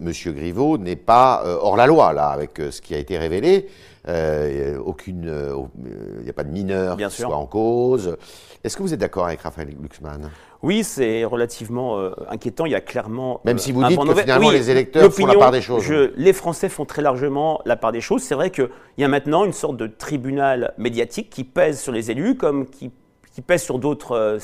Monsieur 0.00 0.32
Griveaux 0.32 0.78
n'est 0.78 0.96
pas 0.96 1.42
euh, 1.44 1.56
hors 1.60 1.76
la 1.76 1.86
loi 1.86 2.12
là 2.12 2.28
avec 2.28 2.60
euh, 2.60 2.70
ce 2.70 2.80
qui 2.80 2.94
a 2.94 2.98
été 2.98 3.18
révélé. 3.18 3.68
aucune, 4.84 5.30
il 6.18 6.24
n'y 6.24 6.30
a 6.30 6.32
pas 6.32 6.44
de 6.44 6.50
mineur 6.50 6.96
qui 6.96 7.10
soit 7.10 7.36
en 7.36 7.46
cause. 7.46 8.16
Est-ce 8.64 8.76
que 8.76 8.82
vous 8.82 8.92
êtes 8.92 9.00
d'accord 9.00 9.26
avec 9.26 9.40
Raphaël 9.40 9.74
Glucksmann? 9.74 10.30
Oui, 10.62 10.82
c'est 10.82 11.24
relativement 11.24 11.98
euh, 11.98 12.10
inquiétant. 12.28 12.66
Il 12.66 12.72
y 12.72 12.74
a 12.74 12.80
clairement. 12.80 13.40
Même 13.44 13.58
si 13.58 13.70
vous 13.70 13.84
dites 13.84 14.00
que 14.00 14.14
finalement 14.14 14.50
les 14.50 14.70
électeurs 14.70 15.12
font 15.12 15.26
la 15.26 15.34
part 15.34 15.52
des 15.52 15.62
choses. 15.62 15.88
les 15.88 16.32
Français 16.32 16.68
font 16.68 16.84
très 16.84 17.02
largement 17.02 17.60
la 17.64 17.76
part 17.76 17.92
des 17.92 18.00
choses. 18.00 18.22
C'est 18.22 18.34
vrai 18.34 18.50
qu'il 18.50 18.68
y 18.98 19.04
a 19.04 19.08
maintenant 19.08 19.44
une 19.44 19.52
sorte 19.52 19.76
de 19.76 19.86
tribunal 19.86 20.74
médiatique 20.78 21.30
qui 21.30 21.44
pèse 21.44 21.80
sur 21.80 21.92
les 21.92 22.10
élus 22.10 22.36
comme 22.36 22.66
qui, 22.66 22.90
qui 23.32 23.42
pèse 23.42 23.62
sur 23.62 23.78
d'autres 23.78 24.12
euh, 24.12 24.38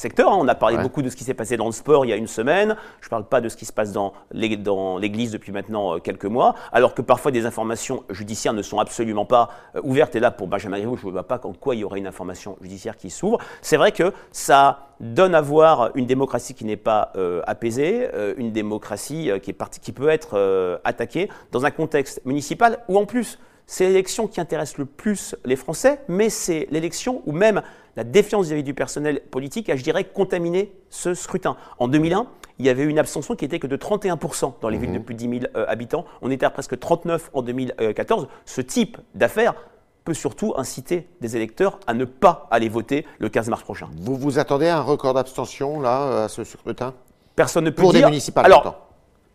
secteur. 0.00 0.32
Hein. 0.32 0.38
On 0.40 0.48
a 0.48 0.54
parlé 0.54 0.78
beaucoup 0.78 1.02
de 1.02 1.10
ce 1.10 1.16
qui 1.16 1.24
s'est 1.24 1.34
passé 1.34 1.56
dans 1.56 1.66
le 1.66 1.72
sport 1.72 2.04
il 2.04 2.08
y 2.08 2.12
a 2.12 2.16
une 2.16 2.26
semaine. 2.26 2.76
Je 3.00 3.06
ne 3.06 3.10
parle 3.10 3.24
pas 3.24 3.40
de 3.40 3.48
ce 3.48 3.56
qui 3.56 3.64
se 3.64 3.72
passe 3.72 3.92
dans 3.92 4.12
l'Église 4.32 5.32
depuis 5.32 5.52
maintenant 5.52 5.96
euh, 5.96 5.98
quelques 5.98 6.24
mois, 6.24 6.54
alors 6.72 6.94
que 6.94 7.02
parfois 7.02 7.30
des 7.30 7.46
informations 7.46 8.04
judiciaires 8.10 8.52
ne 8.52 8.62
sont 8.62 8.78
absolument 8.78 9.24
pas 9.24 9.50
euh, 9.76 9.80
ouvertes. 9.82 10.14
Et 10.16 10.20
là, 10.20 10.30
pour 10.30 10.48
Benjamin 10.48 10.78
Griveaux, 10.78 10.96
je 10.96 11.06
ne 11.06 11.12
vois 11.12 11.26
pas 11.26 11.40
en 11.44 11.52
quoi 11.52 11.74
il 11.74 11.80
y 11.80 11.84
aurait 11.84 11.98
une 11.98 12.06
information 12.06 12.56
judiciaire 12.60 12.96
qui 12.96 13.10
s'ouvre. 13.10 13.38
C'est 13.62 13.76
vrai 13.76 13.92
que 13.92 14.12
ça 14.32 14.88
donne 15.00 15.34
à 15.34 15.40
voir 15.40 15.90
une 15.94 16.06
démocratie 16.06 16.54
qui 16.54 16.64
n'est 16.64 16.76
pas 16.76 17.12
euh, 17.16 17.40
apaisée, 17.46 18.08
une 18.36 18.50
démocratie 18.50 19.30
qui, 19.42 19.50
est 19.50 19.80
qui 19.80 19.92
peut 19.92 20.08
être 20.08 20.80
attaquée 20.84 21.28
dans 21.52 21.66
un 21.66 21.70
contexte 21.70 22.20
municipal 22.24 22.80
où 22.88 22.98
en 22.98 23.06
plus 23.06 23.38
c'est 23.68 23.86
l'élection 23.86 24.26
qui 24.26 24.40
intéresse 24.40 24.78
le 24.78 24.86
plus 24.86 25.36
les 25.44 25.54
Français, 25.54 26.00
mais 26.08 26.30
c'est 26.30 26.66
l'élection 26.70 27.22
où 27.26 27.32
même 27.32 27.62
la 27.96 28.02
défiance 28.02 28.46
vis-à-vis 28.46 28.62
du 28.62 28.72
personnel 28.72 29.20
politique 29.30 29.68
a, 29.68 29.76
je 29.76 29.84
dirais, 29.84 30.04
contaminé 30.04 30.72
ce 30.88 31.12
scrutin. 31.12 31.56
En 31.78 31.86
2001, 31.86 32.26
il 32.58 32.64
y 32.64 32.70
avait 32.70 32.84
une 32.84 32.98
abstention 32.98 33.36
qui 33.36 33.44
était 33.44 33.58
que 33.58 33.66
de 33.66 33.76
31% 33.76 34.54
dans 34.62 34.70
les 34.70 34.78
villes 34.78 34.94
de 34.94 34.98
plus 34.98 35.14
de 35.14 35.18
10 35.18 35.40
000 35.40 35.52
euh, 35.54 35.66
habitants. 35.68 36.06
On 36.22 36.30
était 36.30 36.46
à 36.46 36.50
presque 36.50 36.78
39 36.78 37.30
en 37.34 37.42
2014. 37.42 38.28
Ce 38.46 38.62
type 38.62 38.96
d'affaires 39.14 39.54
peut 40.02 40.14
surtout 40.14 40.54
inciter 40.56 41.06
des 41.20 41.36
électeurs 41.36 41.78
à 41.86 41.92
ne 41.92 42.06
pas 42.06 42.48
aller 42.50 42.70
voter 42.70 43.04
le 43.18 43.28
15 43.28 43.50
mars 43.50 43.62
prochain. 43.62 43.90
Vous 44.00 44.16
vous 44.16 44.38
attendez 44.38 44.68
à 44.68 44.78
un 44.78 44.82
record 44.82 45.12
d'abstention 45.12 45.78
là 45.82 46.24
à 46.24 46.28
ce 46.28 46.42
scrutin? 46.42 46.94
Personne 47.36 47.64
ne 47.64 47.70
peut 47.70 47.82
Pour 47.82 47.92
dire. 47.92 48.06
des 48.06 48.06
municipales, 48.06 48.46
Alors. 48.46 48.87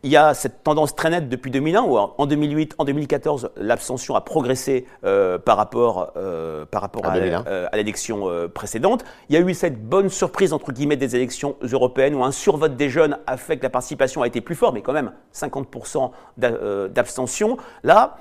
Il 0.03 0.11
y 0.11 0.17
a 0.17 0.33
cette 0.33 0.63
tendance 0.63 0.95
très 0.95 1.09
nette 1.09 1.29
depuis 1.29 1.49
2001 1.49 1.81
où 1.83 1.97
en 1.97 2.25
2008, 2.25 2.75
en 2.77 2.83
2014, 2.85 3.51
l'abstention 3.55 4.15
a 4.15 4.21
progressé 4.21 4.85
euh, 5.05 5.37
par 5.39 5.55
rapport, 5.57 6.11
euh, 6.17 6.65
par 6.65 6.81
rapport 6.81 7.05
À 7.05 7.11
à, 7.13 7.19
2001. 7.19 7.45
euh, 7.47 7.67
l'élection 7.73 8.29
euh, 8.29 8.47
précédente. 8.47 9.05
Il 9.29 9.35
y 9.35 9.37
a 9.37 9.41
eu 9.41 9.53
cette 9.53 9.81
bonne 9.81 10.09
surprise 10.09 10.51
entre 10.53 10.71
guillemets 10.73 10.97
des 10.97 11.15
élections 11.15 11.55
européennes 11.61 12.15
où 12.15 12.23
un 12.23 12.31
survote 12.31 12.75
des 12.75 12.89
jeunes 12.89 13.17
a 13.27 13.37
fait 13.37 13.57
que 13.57 13.63
la 13.63 13.69
participation 13.69 14.21
a 14.21 14.27
été 14.27 14.41
plus 14.41 14.55
forte, 14.55 14.73
mais 14.73 14.81
quand 14.81 14.93
même 14.93 15.11
50% 15.33 16.11
d'a- 16.37 16.47
euh, 16.51 16.87
d'abstention. 16.89 17.57
Là, 17.83 18.17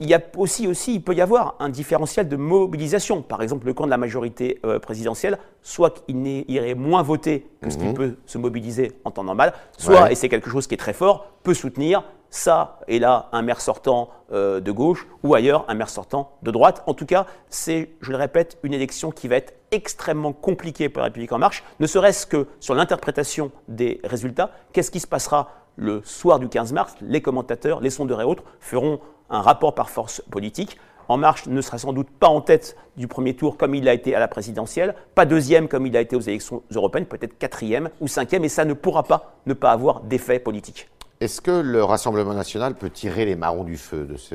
il 0.00 0.08
y 0.08 0.14
a 0.14 0.20
aussi, 0.36 0.68
aussi, 0.68 0.94
il 0.94 1.02
peut 1.02 1.14
y 1.14 1.20
avoir 1.20 1.54
un 1.58 1.68
différentiel 1.70 2.28
de 2.28 2.36
mobilisation. 2.36 3.22
Par 3.22 3.42
exemple, 3.42 3.66
le 3.66 3.72
camp 3.74 3.84
de 3.86 3.90
la 3.90 3.96
majorité 3.96 4.58
euh, 4.64 4.78
présidentielle, 4.78 5.38
soit 5.62 6.04
qu'il 6.04 6.20
n'ait- 6.20 6.44
irait 6.48 6.74
moins 6.74 7.02
voter 7.02 7.46
que 7.62 7.70
ce 7.70 7.78
qu'il 7.78 7.94
peut 7.94 8.16
se 8.26 8.36
mobiliser 8.38 8.92
en 9.04 9.10
temps 9.10 9.24
normal, 9.24 9.54
soit, 9.78 10.02
Ouais. 10.02 10.12
et 10.12 10.14
c'est 10.14 10.28
quelque 10.28 10.50
chose 10.50 10.66
qui 10.66 10.74
est 10.74 10.78
très 10.78 10.92
fort, 10.92 11.26
peut 11.42 11.54
soutenir 11.54 12.04
ça 12.28 12.80
et 12.88 12.98
là 12.98 13.28
un 13.32 13.40
maire 13.40 13.60
sortant 13.60 14.10
euh, 14.32 14.60
de 14.60 14.72
gauche 14.72 15.06
ou 15.22 15.34
ailleurs 15.34 15.64
un 15.68 15.74
maire 15.74 15.88
sortant 15.88 16.32
de 16.42 16.50
droite. 16.50 16.82
En 16.86 16.92
tout 16.92 17.06
cas, 17.06 17.24
c'est, 17.48 17.90
je 18.00 18.10
le 18.10 18.16
répète, 18.18 18.58
une 18.64 18.74
élection 18.74 19.10
qui 19.12 19.28
va 19.28 19.36
être 19.36 19.54
extrêmement 19.70 20.32
compliquée 20.32 20.88
pour 20.88 20.98
la 21.00 21.04
République 21.06 21.32
en 21.32 21.38
marche, 21.38 21.62
ne 21.80 21.86
serait-ce 21.86 22.26
que 22.26 22.48
sur 22.60 22.74
l'interprétation 22.74 23.50
des 23.68 24.00
résultats. 24.04 24.50
Qu'est-ce 24.72 24.90
qui 24.90 25.00
se 25.00 25.06
passera 25.06 25.48
le 25.76 26.02
soir 26.04 26.38
du 26.40 26.48
15 26.48 26.72
mars? 26.72 26.94
Les 27.00 27.22
commentateurs, 27.22 27.80
les 27.80 27.90
sondeurs 27.90 28.20
et 28.20 28.24
autres 28.24 28.42
feront 28.60 29.00
un 29.30 29.40
rapport 29.40 29.74
par 29.74 29.90
force 29.90 30.22
politique. 30.30 30.78
En 31.08 31.16
Marche 31.16 31.46
ne 31.46 31.60
sera 31.60 31.78
sans 31.78 31.92
doute 31.92 32.08
pas 32.10 32.26
en 32.26 32.40
tête 32.40 32.76
du 32.96 33.06
premier 33.06 33.34
tour 33.34 33.56
comme 33.56 33.74
il 33.74 33.84
l'a 33.84 33.94
été 33.94 34.14
à 34.14 34.18
la 34.18 34.28
présidentielle, 34.28 34.94
pas 35.14 35.24
deuxième 35.24 35.68
comme 35.68 35.86
il 35.86 35.96
a 35.96 36.00
été 36.00 36.16
aux 36.16 36.20
élections 36.20 36.62
européennes, 36.74 37.06
peut-être 37.06 37.38
quatrième 37.38 37.90
ou 38.00 38.08
cinquième, 38.08 38.44
et 38.44 38.48
ça 38.48 38.64
ne 38.64 38.72
pourra 38.72 39.04
pas 39.04 39.36
ne 39.46 39.54
pas 39.54 39.70
avoir 39.70 40.00
d'effet 40.00 40.40
politique. 40.40 40.88
Est-ce 41.20 41.40
que 41.40 41.50
le 41.50 41.82
Rassemblement 41.82 42.34
national 42.34 42.74
peut 42.74 42.90
tirer 42.90 43.24
les 43.24 43.36
marrons 43.36 43.64
du 43.64 43.78
feu 43.78 44.04
de 44.04 44.16
ce 44.16 44.34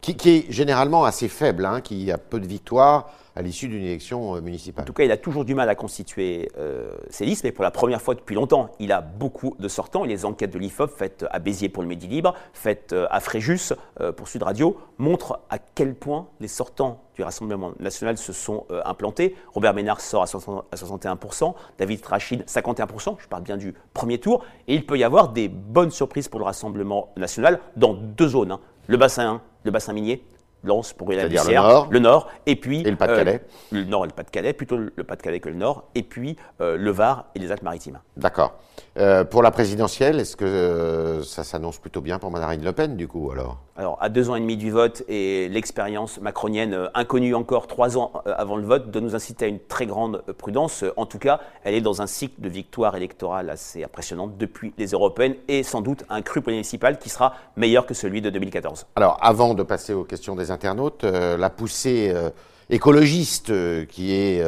qui, 0.00 0.12
est 0.30 0.50
généralement 0.50 1.04
assez 1.04 1.28
faible, 1.28 1.66
hein, 1.66 1.80
qui 1.80 2.10
a 2.10 2.18
peu 2.18 2.40
de 2.40 2.46
victoires 2.46 3.10
à 3.36 3.42
l'issue 3.42 3.68
d'une 3.68 3.82
élection 3.84 4.34
euh, 4.34 4.38
En 4.38 4.42
municipale 4.42 4.84
tout 4.84 4.92
cas, 4.92 5.04
il 5.04 5.10
a 5.10 5.16
toujours 5.16 5.44
du 5.44 5.54
mal 5.54 5.68
à 5.68 5.74
constituer 5.74 6.50
euh, 6.56 6.94
ses 7.10 7.24
listes, 7.24 7.44
mais 7.44 7.52
pour 7.52 7.64
la 7.64 7.70
première 7.70 8.00
fois 8.00 8.14
depuis 8.14 8.34
longtemps, 8.34 8.70
il 8.78 8.92
a 8.92 9.00
beaucoup 9.00 9.56
de 9.58 9.68
sortants. 9.68 10.04
Les 10.04 10.24
enquêtes 10.24 10.52
de 10.52 10.58
l'IFOP 10.58 10.90
faites 10.90 11.24
à 11.30 11.38
Béziers 11.38 11.68
pour 11.68 11.82
le 11.82 11.88
Midi 11.88 12.06
Libre, 12.06 12.34
faites 12.52 12.92
euh, 12.92 13.06
à 13.10 13.20
Fréjus 13.20 13.72
pour 14.16 14.28
Sud 14.28 14.42
Radio, 14.42 14.76
montrent 14.98 15.40
à 15.50 15.58
quel 15.58 15.94
point 15.94 16.28
les 16.40 16.48
sortants 16.48 17.02
du 17.14 17.22
Rassemblement 17.22 17.72
national 17.78 18.18
se 18.18 18.32
sont 18.32 18.66
implantés. 18.84 19.36
Robert 19.52 19.74
Ménard 19.74 20.00
sort 20.00 20.22
à, 20.22 20.26
60 20.26 20.64
à 20.70 20.76
61%, 20.76 21.54
David 21.78 22.04
Rachid 22.04 22.44
51%, 22.44 23.16
je 23.18 23.28
parle 23.28 23.42
bien 23.42 23.56
du 23.56 23.74
premier 23.92 24.18
tour. 24.18 24.44
Et 24.66 24.74
il 24.74 24.84
peut 24.84 24.98
y 24.98 25.04
avoir 25.04 25.28
des 25.28 25.48
bonnes 25.48 25.90
surprises 25.90 26.28
pour 26.28 26.40
le 26.40 26.44
Rassemblement 26.44 27.12
national 27.16 27.60
dans 27.76 27.94
deux 27.94 28.28
zones. 28.28 28.52
hein. 28.52 28.60
Le 28.86 28.96
bassin, 28.96 29.40
le 29.64 29.70
bassin 29.70 29.92
minier, 29.92 30.24
Lens 30.64 30.92
pour 30.92 31.10
la 31.12 31.28
le 31.28 31.54
Nord. 31.54 31.88
le 31.90 31.98
Nord, 31.98 32.28
et 32.46 32.56
puis 32.56 32.80
Et 32.82 32.90
le 32.90 32.96
Pas-de-Calais. 32.96 33.42
euh, 33.44 33.76
le 33.76 33.84
Nord 33.84 34.04
et 34.04 34.08
le 34.08 34.14
Pas-de-Calais, 34.14 34.52
plutôt 34.52 34.76
le 34.76 34.90
Pas-de-Calais 34.90 35.40
que 35.40 35.48
le 35.48 35.54
Nord, 35.56 35.84
et 35.94 36.02
puis 36.02 36.36
euh, 36.60 36.76
le 36.76 36.90
Var 36.90 37.26
et 37.34 37.38
les 37.38 37.52
Alpes-Maritimes. 37.52 38.00
D'accord. 38.16 38.54
Euh, 38.96 39.24
pour 39.24 39.42
la 39.42 39.50
présidentielle, 39.50 40.20
est-ce 40.20 40.36
que 40.36 41.20
ça 41.24 41.44
s'annonce 41.44 41.78
plutôt 41.78 42.00
bien 42.00 42.18
pour 42.18 42.30
Marine 42.30 42.64
Le 42.64 42.72
Pen, 42.72 42.96
du 42.96 43.08
coup, 43.08 43.30
alors? 43.30 43.58
Alors, 43.76 43.98
à 44.00 44.08
deux 44.08 44.30
ans 44.30 44.36
et 44.36 44.40
demi 44.40 44.56
du 44.56 44.70
vote 44.70 45.02
et 45.08 45.48
l'expérience 45.48 46.20
macronienne 46.20 46.88
inconnue 46.94 47.34
encore 47.34 47.66
trois 47.66 47.98
ans 47.98 48.12
avant 48.24 48.56
le 48.56 48.62
vote 48.64 48.92
doit 48.92 49.02
nous 49.02 49.16
inciter 49.16 49.46
à 49.46 49.48
une 49.48 49.58
très 49.58 49.86
grande 49.86 50.22
prudence. 50.38 50.84
En 50.96 51.06
tout 51.06 51.18
cas, 51.18 51.40
elle 51.64 51.74
est 51.74 51.80
dans 51.80 52.00
un 52.00 52.06
cycle 52.06 52.40
de 52.40 52.48
victoire 52.48 52.94
électorale 52.94 53.50
assez 53.50 53.82
impressionnante 53.82 54.38
depuis 54.38 54.72
les 54.78 54.86
européennes 54.92 55.34
et 55.48 55.64
sans 55.64 55.80
doute 55.80 56.04
un 56.08 56.22
cru 56.22 56.40
municipal 56.46 56.98
qui 57.00 57.08
sera 57.08 57.34
meilleur 57.56 57.84
que 57.84 57.94
celui 57.94 58.22
de 58.22 58.30
2014. 58.30 58.86
Alors, 58.94 59.18
avant 59.20 59.54
de 59.54 59.64
passer 59.64 59.92
aux 59.92 60.04
questions 60.04 60.36
des 60.36 60.52
internautes, 60.54 61.04
euh, 61.04 61.36
la 61.36 61.50
poussée 61.50 62.10
euh, 62.14 62.30
écologiste 62.70 63.50
euh, 63.50 63.84
qui 63.84 64.14
est 64.14 64.42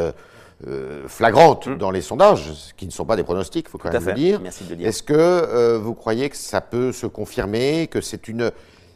flagrante 1.07 1.69
dans 1.69 1.91
les 1.91 2.01
sondages, 2.01 2.51
qui 2.79 2.87
ne 2.87 2.91
sont 2.91 3.05
pas 3.05 3.17
des 3.17 3.25
pronostics, 3.25 3.67
il 3.69 3.71
faut 3.71 3.77
quand. 3.77 3.91
Tout 3.91 3.97
même 3.97 4.07
le 4.07 4.15
dire. 4.15 4.41
Merci 4.41 4.65
de 4.65 4.71
le 4.71 4.77
dire. 4.77 4.89
Est-ce 4.89 5.03
que 5.03 5.13
euh, 5.13 5.79
vous 5.79 5.93
croyez 5.93 6.31
que 6.31 6.37
ça 6.37 6.63
peut 6.63 6.93
se 6.93 7.07
confirmer, 7.07 7.89
que 7.89 8.01
c'est 8.01 8.27
une, 8.27 8.51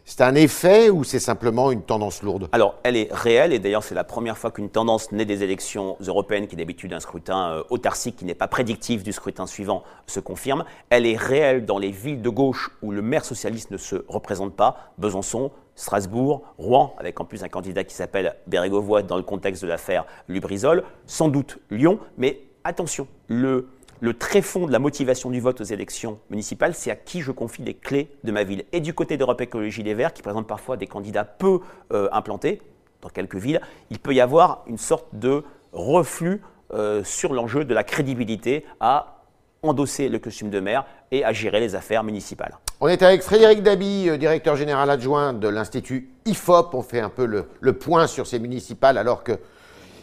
c'est 0.06 0.22
un 0.22 0.34
effet 0.36 0.88
ou 0.88 1.04
c'est 1.04 1.18
simplement 1.20 1.70
une 1.70 1.82
tendance 1.82 2.22
lourde? 2.22 2.48
Alors, 2.52 2.76
elle 2.82 2.96
est 2.96 3.08
réelle, 3.12 3.52
et 3.52 3.58
d'ailleurs, 3.58 3.84
c'est 3.84 3.94
la 3.94 4.04
première 4.04 4.38
fois 4.38 4.50
qu'une 4.50 4.70
tendance 4.70 5.12
née 5.12 5.26
des 5.26 5.42
élections 5.42 5.98
européennes, 6.00 6.46
qui 6.46 6.54
est 6.54 6.58
d'habitude 6.58 6.94
un 6.94 7.00
scrutin 7.00 7.50
euh, 7.50 7.62
autarcique, 7.68 8.16
qui 8.16 8.24
n'est 8.24 8.34
pas 8.34 8.48
prédictif 8.48 9.02
du 9.02 9.12
scrutin 9.12 9.46
suivant, 9.46 9.82
se 10.06 10.18
confirme. 10.18 10.64
Elle 10.88 11.04
est 11.04 11.18
réelle 11.18 11.66
dans 11.66 11.78
les 11.78 11.90
villes 11.90 12.22
de 12.22 12.30
gauche 12.30 12.70
où 12.80 12.90
le 12.90 13.02
maire 13.02 13.26
socialiste 13.26 13.70
ne 13.70 13.76
se 13.76 13.96
représente 14.08 14.56
pas, 14.56 14.94
Besançon, 14.96 15.52
Strasbourg, 15.80 16.42
Rouen, 16.58 16.94
avec 16.98 17.18
en 17.20 17.24
plus 17.24 17.42
un 17.42 17.48
candidat 17.48 17.84
qui 17.84 17.94
s'appelle 17.94 18.36
Bérégovoy 18.46 19.02
dans 19.02 19.16
le 19.16 19.22
contexte 19.22 19.62
de 19.62 19.68
l'affaire 19.68 20.04
Lubrizol, 20.28 20.84
sans 21.06 21.28
doute 21.28 21.58
Lyon, 21.70 21.98
mais 22.18 22.42
attention, 22.64 23.08
le, 23.28 23.68
le 24.00 24.14
tréfonds 24.14 24.66
de 24.66 24.72
la 24.72 24.78
motivation 24.78 25.30
du 25.30 25.40
vote 25.40 25.62
aux 25.62 25.64
élections 25.64 26.18
municipales, 26.28 26.74
c'est 26.74 26.90
à 26.90 26.96
qui 26.96 27.22
je 27.22 27.32
confie 27.32 27.62
les 27.62 27.74
clés 27.74 28.10
de 28.24 28.30
ma 28.30 28.44
ville. 28.44 28.64
Et 28.72 28.80
du 28.80 28.92
côté 28.92 29.16
d'Europe 29.16 29.40
Écologie 29.40 29.82
Les 29.82 29.94
Verts, 29.94 30.12
qui 30.12 30.20
présente 30.20 30.46
parfois 30.46 30.76
des 30.76 30.86
candidats 30.86 31.24
peu 31.24 31.60
euh, 31.92 32.08
implantés 32.12 32.60
dans 33.00 33.08
quelques 33.08 33.36
villes, 33.36 33.62
il 33.88 33.98
peut 33.98 34.12
y 34.12 34.20
avoir 34.20 34.62
une 34.66 34.78
sorte 34.78 35.06
de 35.14 35.44
reflux 35.72 36.42
euh, 36.74 37.02
sur 37.04 37.32
l'enjeu 37.32 37.64
de 37.64 37.72
la 37.72 37.84
crédibilité 37.84 38.66
à 38.80 39.24
endosser 39.62 40.08
le 40.08 40.18
costume 40.18 40.50
de 40.50 40.60
maire 40.60 40.84
et 41.12 41.24
à 41.24 41.32
gérer 41.32 41.60
les 41.60 41.74
affaires 41.74 42.04
municipales. 42.04 42.56
On 42.80 42.88
est 42.88 43.02
avec 43.02 43.22
Frédéric 43.22 43.62
Dabi, 43.62 44.08
euh, 44.08 44.16
directeur 44.16 44.56
général 44.56 44.88
adjoint 44.90 45.32
de 45.32 45.48
l'Institut 45.48 46.08
IFOP. 46.24 46.74
On 46.74 46.82
fait 46.82 47.00
un 47.00 47.08
peu 47.08 47.26
le, 47.26 47.46
le 47.60 47.72
point 47.72 48.06
sur 48.06 48.26
ces 48.26 48.38
municipales 48.38 48.96
alors 48.96 49.24
que, 49.24 49.32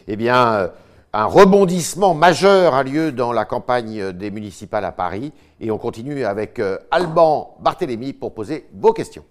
eh 0.07 0.15
bien, 0.15 0.53
euh, 0.53 0.67
un 1.13 1.25
rebondissement 1.25 2.13
majeur 2.13 2.75
a 2.75 2.83
lieu 2.83 3.11
dans 3.11 3.31
la 3.31 3.45
campagne 3.45 3.99
euh, 3.99 4.11
des 4.11 4.31
municipales 4.31 4.85
à 4.85 4.91
Paris. 4.91 5.31
Et 5.59 5.71
on 5.71 5.77
continue 5.77 6.23
avec 6.23 6.61
Alban 6.91 7.57
Barthélémy 7.61 8.13
pour 8.13 8.35
poser 8.35 8.67
vos 8.73 8.93
questions. 8.93 9.25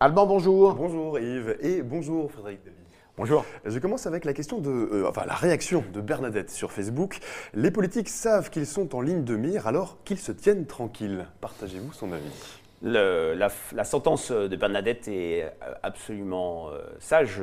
Alban, 0.00 0.26
bonjour. 0.26 0.74
Bonjour 0.74 1.18
Yves 1.18 1.56
et 1.60 1.82
bonjour 1.82 2.30
Frédéric 2.30 2.62
David. 2.64 2.87
Bonjour. 3.18 3.44
Je 3.64 3.78
commence 3.80 4.06
avec 4.06 4.24
la 4.24 4.32
question 4.32 4.58
de, 4.60 4.70
euh, 4.70 5.08
enfin 5.08 5.24
la 5.26 5.34
réaction 5.34 5.84
de 5.92 6.00
Bernadette 6.00 6.50
sur 6.50 6.70
Facebook. 6.70 7.18
Les 7.52 7.72
politiques 7.72 8.08
savent 8.08 8.48
qu'ils 8.48 8.64
sont 8.66 8.94
en 8.94 9.00
ligne 9.00 9.24
de 9.24 9.34
mire 9.34 9.66
alors 9.66 9.98
qu'ils 10.04 10.20
se 10.20 10.30
tiennent 10.30 10.66
tranquilles. 10.66 11.26
Partagez-vous 11.40 11.92
son 11.92 12.12
avis 12.12 12.30
Le- 12.80 13.34
la, 13.34 13.48
la 13.72 13.84
sentence 13.84 14.30
de 14.30 14.54
Bernadette 14.54 15.08
est 15.08 15.42
euh, 15.42 15.48
absolument 15.82 16.68
euh, 16.70 16.78
sage, 17.00 17.40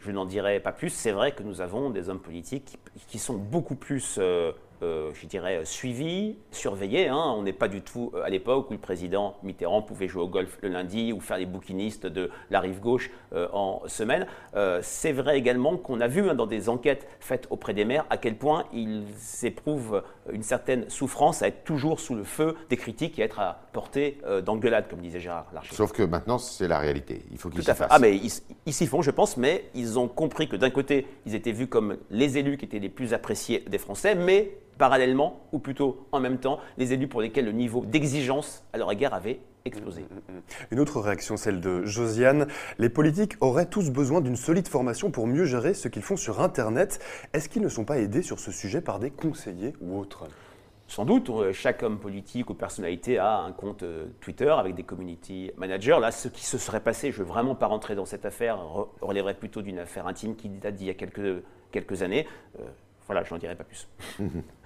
je, 0.00 0.10
n'en 0.10 0.24
dirai 0.24 0.60
pas 0.60 0.72
plus. 0.72 0.88
C'est 0.88 1.12
vrai 1.12 1.32
que 1.32 1.42
nous 1.42 1.60
avons 1.60 1.90
des 1.90 2.08
hommes 2.08 2.20
politiques 2.20 2.78
qui, 2.96 3.04
qui 3.06 3.18
sont 3.18 3.34
beaucoup 3.36 3.74
plus, 3.74 4.16
euh, 4.18 4.52
euh, 4.82 5.10
je 5.14 5.26
dirais, 5.26 5.60
suivis, 5.64 6.36
surveillés. 6.50 7.08
hein. 7.08 7.34
On 7.36 7.42
n'est 7.42 7.52
pas 7.52 7.68
du 7.68 7.82
tout 7.82 8.12
euh, 8.14 8.22
à 8.22 8.30
l'époque 8.30 8.70
où 8.70 8.72
le 8.72 8.78
président 8.78 9.36
Mitterrand 9.42 9.82
pouvait 9.82 10.08
jouer 10.08 10.22
au 10.22 10.28
golf 10.28 10.58
le 10.62 10.68
lundi 10.68 11.12
ou 11.12 11.20
faire 11.20 11.38
les 11.38 11.46
bouquinistes 11.46 12.06
de 12.06 12.30
la 12.50 12.60
rive 12.60 12.80
gauche 12.80 13.10
euh, 13.32 13.48
en 13.52 13.82
semaine. 13.86 14.26
Euh, 14.54 14.80
C'est 14.82 15.12
vrai 15.12 15.38
également 15.38 15.76
qu'on 15.76 16.00
a 16.00 16.08
vu 16.08 16.28
hein, 16.28 16.34
dans 16.34 16.46
des 16.46 16.68
enquêtes 16.68 17.06
faites 17.20 17.46
auprès 17.50 17.74
des 17.74 17.84
maires 17.84 18.06
à 18.10 18.16
quel 18.16 18.36
point 18.36 18.64
ils 18.72 19.02
éprouvent 19.42 20.02
une 20.32 20.42
certaine 20.42 20.88
souffrance 20.90 21.42
à 21.42 21.48
être 21.48 21.64
toujours 21.64 22.00
sous 22.00 22.14
le 22.14 22.24
feu 22.24 22.56
des 22.68 22.76
critiques 22.76 23.18
et 23.18 23.22
à 23.22 23.24
être 23.24 23.40
à 23.40 23.60
portée 23.72 24.18
euh, 24.26 24.40
d'engueulade, 24.40 24.88
comme 24.88 25.00
disait 25.00 25.20
Gérard 25.20 25.46
Larcher. 25.52 25.74
Sauf 25.74 25.92
que 25.92 26.02
maintenant, 26.02 26.38
c'est 26.38 26.68
la 26.68 26.78
réalité. 26.78 27.22
Il 27.30 27.38
faut 27.38 27.48
qu'ils 27.48 27.60
s'y 27.62 27.66
fassent. 27.66 27.88
Ah, 27.90 27.98
mais 27.98 28.16
ils 28.16 28.30
ils 28.66 28.72
s'y 28.72 28.86
font, 28.86 29.02
je 29.02 29.10
pense, 29.10 29.36
mais 29.36 29.64
ils 29.74 29.98
ont 29.98 30.08
compris 30.08 30.48
que 30.48 30.56
d'un 30.56 30.70
côté, 30.70 31.06
ils 31.26 31.34
étaient 31.34 31.52
vus 31.52 31.66
comme 31.68 31.96
les 32.10 32.38
élus 32.38 32.56
qui 32.58 32.64
étaient 32.64 32.78
les 32.78 32.88
plus 32.88 33.14
appréciés 33.14 33.64
des 33.68 33.78
Français, 33.78 34.14
mais 34.14 34.50
parallèlement, 34.78 35.40
ou 35.52 35.58
plutôt 35.58 36.06
en 36.12 36.20
même 36.20 36.38
temps, 36.38 36.58
les 36.78 36.92
élus 36.92 37.08
pour 37.08 37.20
lesquels 37.20 37.44
le 37.44 37.52
niveau 37.52 37.84
d'exigence 37.84 38.64
à 38.72 38.78
leur 38.78 38.90
égard 38.92 39.12
avait 39.14 39.40
explosé. 39.64 40.06
Une 40.70 40.80
autre 40.80 41.00
réaction, 41.00 41.36
celle 41.36 41.60
de 41.60 41.84
Josiane. 41.84 42.46
Les 42.78 42.88
politiques 42.88 43.34
auraient 43.40 43.66
tous 43.66 43.90
besoin 43.90 44.20
d'une 44.22 44.36
solide 44.36 44.66
formation 44.68 45.10
pour 45.10 45.26
mieux 45.26 45.44
gérer 45.44 45.74
ce 45.74 45.88
qu'ils 45.88 46.02
font 46.02 46.16
sur 46.16 46.40
Internet. 46.40 47.00
Est-ce 47.34 47.48
qu'ils 47.50 47.60
ne 47.60 47.68
sont 47.68 47.84
pas 47.84 47.98
aidés 47.98 48.22
sur 48.22 48.38
ce 48.40 48.50
sujet 48.50 48.80
par 48.80 48.98
des 48.98 49.10
conseillers 49.10 49.74
ou 49.82 49.98
autres? 49.98 50.24
Sans 50.86 51.04
doute, 51.04 51.28
euh, 51.28 51.52
chaque 51.52 51.82
homme 51.82 51.98
politique 51.98 52.48
ou 52.48 52.54
personnalité 52.54 53.18
a 53.18 53.40
un 53.40 53.52
compte 53.52 53.82
euh, 53.82 54.06
Twitter 54.22 54.48
avec 54.48 54.74
des 54.74 54.84
community 54.84 55.50
managers. 55.58 55.98
Là, 56.00 56.10
ce 56.10 56.28
qui 56.28 56.46
se 56.46 56.56
serait 56.56 56.80
passé, 56.80 57.12
je 57.12 57.18
ne 57.20 57.24
veux 57.24 57.28
vraiment 57.30 57.54
pas 57.54 57.66
rentrer 57.66 57.94
dans 57.94 58.06
cette 58.06 58.24
affaire, 58.24 58.56
re- 58.56 58.88
relèverait 59.02 59.34
plutôt 59.34 59.60
d'une 59.60 59.80
affaire 59.80 60.06
intime 60.06 60.34
qui 60.34 60.48
date 60.48 60.76
d'il 60.76 60.86
y 60.86 60.90
a 60.90 60.94
quelques, 60.94 61.42
quelques 61.72 62.00
années. 62.02 62.26
Euh, 62.58 62.62
voilà, 63.06 63.22
je 63.22 63.34
n'en 63.34 63.38
dirai 63.38 63.54
pas 63.54 63.64
plus. 63.64 63.86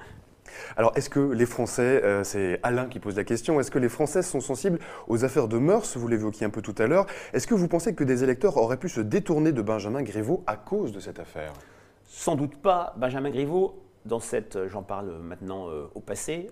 Alors, 0.77 0.93
est-ce 0.97 1.11
que 1.11 1.21
les 1.21 1.47
Français, 1.47 2.03
euh, 2.05 2.25
c'est 2.25 2.61
Alain 2.63 2.87
qui 2.87 3.01
pose 3.01 3.17
la 3.17 3.25
question, 3.25 3.61
est-ce 3.61 3.71
que 3.71 3.79
les 3.79 3.89
Français 3.89 4.23
sont 4.23 4.41
sensibles 4.41 4.79
aux 5.09 5.25
affaires 5.25 5.49
de 5.49 5.59
mœurs 5.59 5.97
Vous 5.97 6.09
l'évoquiez 6.09 6.47
un 6.47 6.51
peu 6.51 6.63
tout 6.63 6.75
à 6.79 6.87
l'heure. 6.87 7.07
Est-ce 7.33 7.47
que 7.47 7.55
vous 7.55 7.69
pensez 7.69 7.95
que 7.95 8.05
des 8.05 8.25
électeurs 8.25 8.57
auraient 8.57 8.77
pu 8.77 8.89
se 8.89 9.01
détourner 9.01 9.53
de 9.53 9.63
Benjamin 9.63 10.03
Griveaux 10.03 10.43
à 10.47 10.57
cause 10.57 10.93
de 10.93 11.01
cette 11.01 11.19
affaire? 11.19 11.53
Sans 12.05 12.37
doute 12.37 12.57
pas. 12.57 12.95
Benjamin 12.97 13.31
Griveaux, 13.31 13.83
dans 14.05 14.21
cette, 14.21 14.69
j'en 14.69 14.83
parle 14.83 15.19
maintenant 15.23 15.69
au 15.95 16.01
passé, 16.01 16.51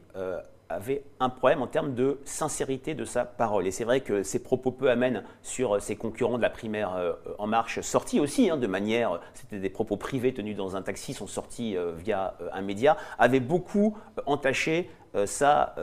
avait 0.71 1.03
un 1.19 1.29
problème 1.29 1.63
en 1.63 1.67
termes 1.67 1.95
de 1.95 2.21
sincérité 2.25 2.95
de 2.95 3.05
sa 3.05 3.25
parole. 3.25 3.67
Et 3.67 3.71
c'est 3.71 3.85
vrai 3.85 4.01
que 4.01 4.23
ses 4.23 4.43
propos 4.43 4.71
peu 4.71 4.89
amènes 4.89 5.25
sur 5.43 5.83
ses 5.83 5.97
concurrents 5.97 6.37
de 6.37 6.43
la 6.43 6.51
primaire 6.51 6.95
euh, 6.95 7.13
En 7.39 7.47
Marche, 7.47 7.81
sortis 7.81 8.21
aussi 8.21 8.49
hein, 8.51 8.57
de 8.57 8.67
manière, 8.67 9.21
c'était 9.35 9.59
des 9.59 9.71
propos 9.71 9.97
privés 9.97 10.33
tenus 10.33 10.57
dans 10.57 10.77
un 10.77 10.83
taxi, 10.83 11.13
sont 11.13 11.27
sortis 11.27 11.77
euh, 11.77 11.93
via 11.97 12.35
euh, 12.41 12.49
un 12.53 12.63
média, 12.63 12.97
avaient 13.19 13.41
beaucoup 13.41 13.97
entaché 14.27 14.91
sa 15.25 15.75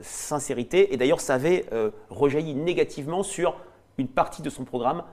sincérité. 0.00 0.92
Et 0.92 0.96
d'ailleurs, 0.96 1.20
ça 1.20 1.34
avait 1.34 1.66
rejailli 2.10 2.56
négativement 2.56 3.22
sur 3.22 3.54
une 3.96 4.08
partie 4.08 4.42
de 4.42 4.50
son 4.50 4.64
programme 4.64 5.04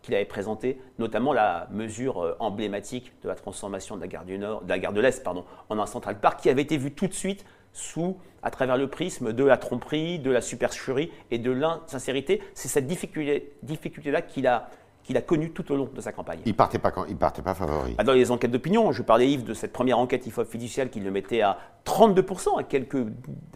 qu'il 0.00 0.14
avait 0.14 0.24
présenté, 0.24 0.80
notamment 1.00 1.32
la 1.32 1.66
mesure 1.72 2.36
emblématique 2.38 3.12
de 3.24 3.28
la 3.28 3.34
transformation 3.34 3.96
de 3.96 4.02
la 4.02 4.06
gare, 4.06 4.24
de, 4.24 5.00
l'Est 5.00 5.26
en 5.26 5.44
un 5.70 5.86
Central 5.86 6.20
Park, 6.20 6.38
qui 6.40 6.50
avait 6.50 6.62
été 6.62 6.76
vue 6.76 6.92
tout 6.92 7.08
de 7.08 7.12
suite 7.12 7.44
sous, 7.72 8.18
à 8.42 8.50
travers 8.50 8.76
le 8.76 8.88
prisme 8.88 9.32
de 9.32 9.44
la 9.44 9.56
tromperie, 9.56 10.18
de 10.18 10.30
la 10.30 10.40
supercherie 10.40 11.10
et 11.30 11.38
de 11.38 11.50
l'insincérité. 11.50 12.42
C'est 12.54 12.68
cette 12.68 12.86
difficulté-là 12.86 14.22
qu'il 14.22 14.46
a 14.46 14.70
qu'il 15.10 15.16
a 15.16 15.22
connu 15.22 15.50
tout 15.50 15.72
au 15.72 15.76
long 15.76 15.88
de 15.92 16.00
sa 16.00 16.12
campagne. 16.12 16.38
Il 16.46 16.54
partait 16.54 16.78
pas, 16.78 16.92
il 17.08 17.16
partait 17.16 17.42
pas 17.42 17.54
favori. 17.54 17.96
Ah, 17.98 18.04
dans 18.04 18.12
les 18.12 18.30
enquêtes 18.30 18.52
d'opinion, 18.52 18.92
je 18.92 19.02
parlais 19.02 19.28
Yves 19.28 19.42
de 19.42 19.54
cette 19.54 19.72
première 19.72 19.98
enquête 19.98 20.24
IFOP 20.24 20.44
fiduciale 20.44 20.88
qui 20.88 21.00
le 21.00 21.10
mettait 21.10 21.40
à 21.40 21.58
32%, 21.84 22.60
à 22.60 22.62
quelques 22.62 23.06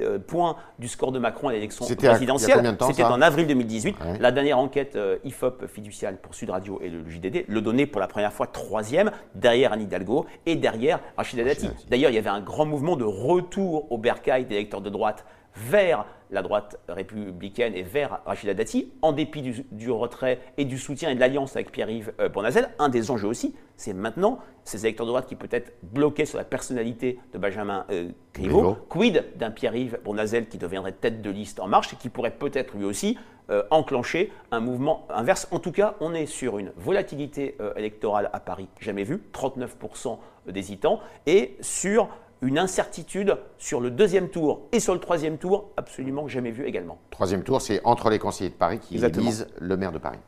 euh, 0.01 0.19
points 0.19 0.57
du 0.81 0.89
score 0.89 1.13
de 1.13 1.21
Macron 1.21 1.49
à 1.49 1.53
l'élection 1.53 1.87
présidentielle. 1.87 2.77
C'était 2.89 3.05
en 3.05 3.23
avril 3.23 3.47
2018. 3.47 3.97
La 4.19 4.33
dernière 4.33 4.59
enquête 4.59 4.97
euh, 4.97 5.19
IFOP 5.23 5.69
fiduciale 5.69 6.17
pour 6.17 6.35
Sud 6.35 6.51
Radio 6.51 6.81
et 6.83 6.89
le 6.89 7.09
JDD 7.09 7.45
le 7.47 7.61
donnait 7.61 7.87
pour 7.87 8.01
la 8.01 8.09
première 8.09 8.33
fois 8.33 8.49
troisième, 8.49 9.13
derrière 9.37 9.73
Anne 9.73 9.83
Hidalgo 9.83 10.27
et 10.47 10.57
derrière 10.57 10.99
Rachida 11.17 11.45
Dati. 11.45 11.71
D'ailleurs, 11.89 12.11
il 12.11 12.15
y 12.15 12.19
avait 12.19 12.31
un 12.31 12.41
grand 12.41 12.67
mouvement 12.67 12.97
de 12.97 13.05
retour 13.05 13.93
au 13.93 13.99
bercail 13.99 14.47
des 14.47 14.57
électeurs 14.57 14.81
de 14.81 14.91
droite 14.91 15.25
vers 15.57 16.07
la 16.31 16.43
droite 16.43 16.79
républicaine 16.89 17.75
et 17.75 17.83
vers 17.83 18.21
Rachida 18.27 18.55
Dati, 18.55 18.93
en 19.03 19.13
dépit 19.13 19.43
du, 19.71 19.91
retrait 19.91 20.41
et 20.59 20.65
du 20.65 20.79
soutien 20.79 21.11
et 21.11 21.15
de 21.15 21.21
l'alliance 21.21 21.55
avec 21.55 21.71
Pierre-Yves 21.71 22.13
euh, 22.21 22.29
Bournazel. 22.29 22.69
Un 22.79 22.89
des 22.89 23.11
enjeux 23.11 23.29
aussi, 23.29 23.55
c'est 23.77 23.93
maintenant 23.93 24.41
ces 24.65 24.85
électeurs 24.85 25.07
de 25.07 25.11
droite 25.11 25.27
qui 25.27 25.37
peut 25.37 25.49
être 25.51 25.73
bloqués 25.83 26.25
sur 26.25 26.39
la 26.39 26.45
personnalité 26.45 27.19
de 27.33 27.39
Benjamin 27.39 27.87
euh, 27.91 28.09
Griveaux. 28.35 28.77
Quid 28.89 29.25
d'un 29.37 29.51
Pierre-Yves 29.51 30.01
Bournazel 30.05 30.49
qui 30.49 30.59
deviendrait 30.59 30.93
tête 30.93 31.23
de 31.23 31.31
liste 31.31 31.61
en 31.61 31.69
marche 31.69 31.93
et 31.93 31.97
qui 31.97 32.09
pourrait 32.09 32.33
peut-être 32.33 32.75
lui 32.75 32.85
aussi 32.85 33.17
euh, 33.51 33.63
enclencher 33.71 34.33
un 34.51 34.61
mouvement 34.61 35.07
inverse. 35.11 35.47
En 35.53 35.61
tout 35.61 35.73
cas, 35.73 35.95
on 36.01 36.15
est 36.15 36.27
sur 36.27 36.59
une 36.59 36.73
volatilité 36.77 37.57
électorale 37.77 38.31
à 38.33 38.41
Paris 38.41 38.69
jamais 38.81 39.05
vue, 39.05 39.23
39% 39.33 40.19
d'hésitants, 40.49 41.01
et 41.27 41.57
sur 41.61 42.09
une 42.43 42.59
incertitude 42.59 43.37
sur 43.59 43.81
le 43.81 43.91
deuxième 43.91 44.29
tour 44.29 44.69
et 44.73 44.81
sur 44.81 44.95
le 44.95 45.01
troisième 45.01 45.39
tour, 45.39 45.71
absolument 45.77 46.29
jamais 46.29 46.51
vu 46.51 46.65
également. 46.67 46.99
Troisième 47.11 47.43
tour, 47.43 47.61
c'est 47.61 47.81
entre 47.85 48.11
les 48.11 48.19
conseillers 48.19 48.51
de 48.51 48.55
Paris 48.55 48.79
qui 48.79 48.97
élisent 48.97 49.47
le 49.59 49.77
maire 49.77 49.93
de 49.93 49.99
Paris. 49.99 50.19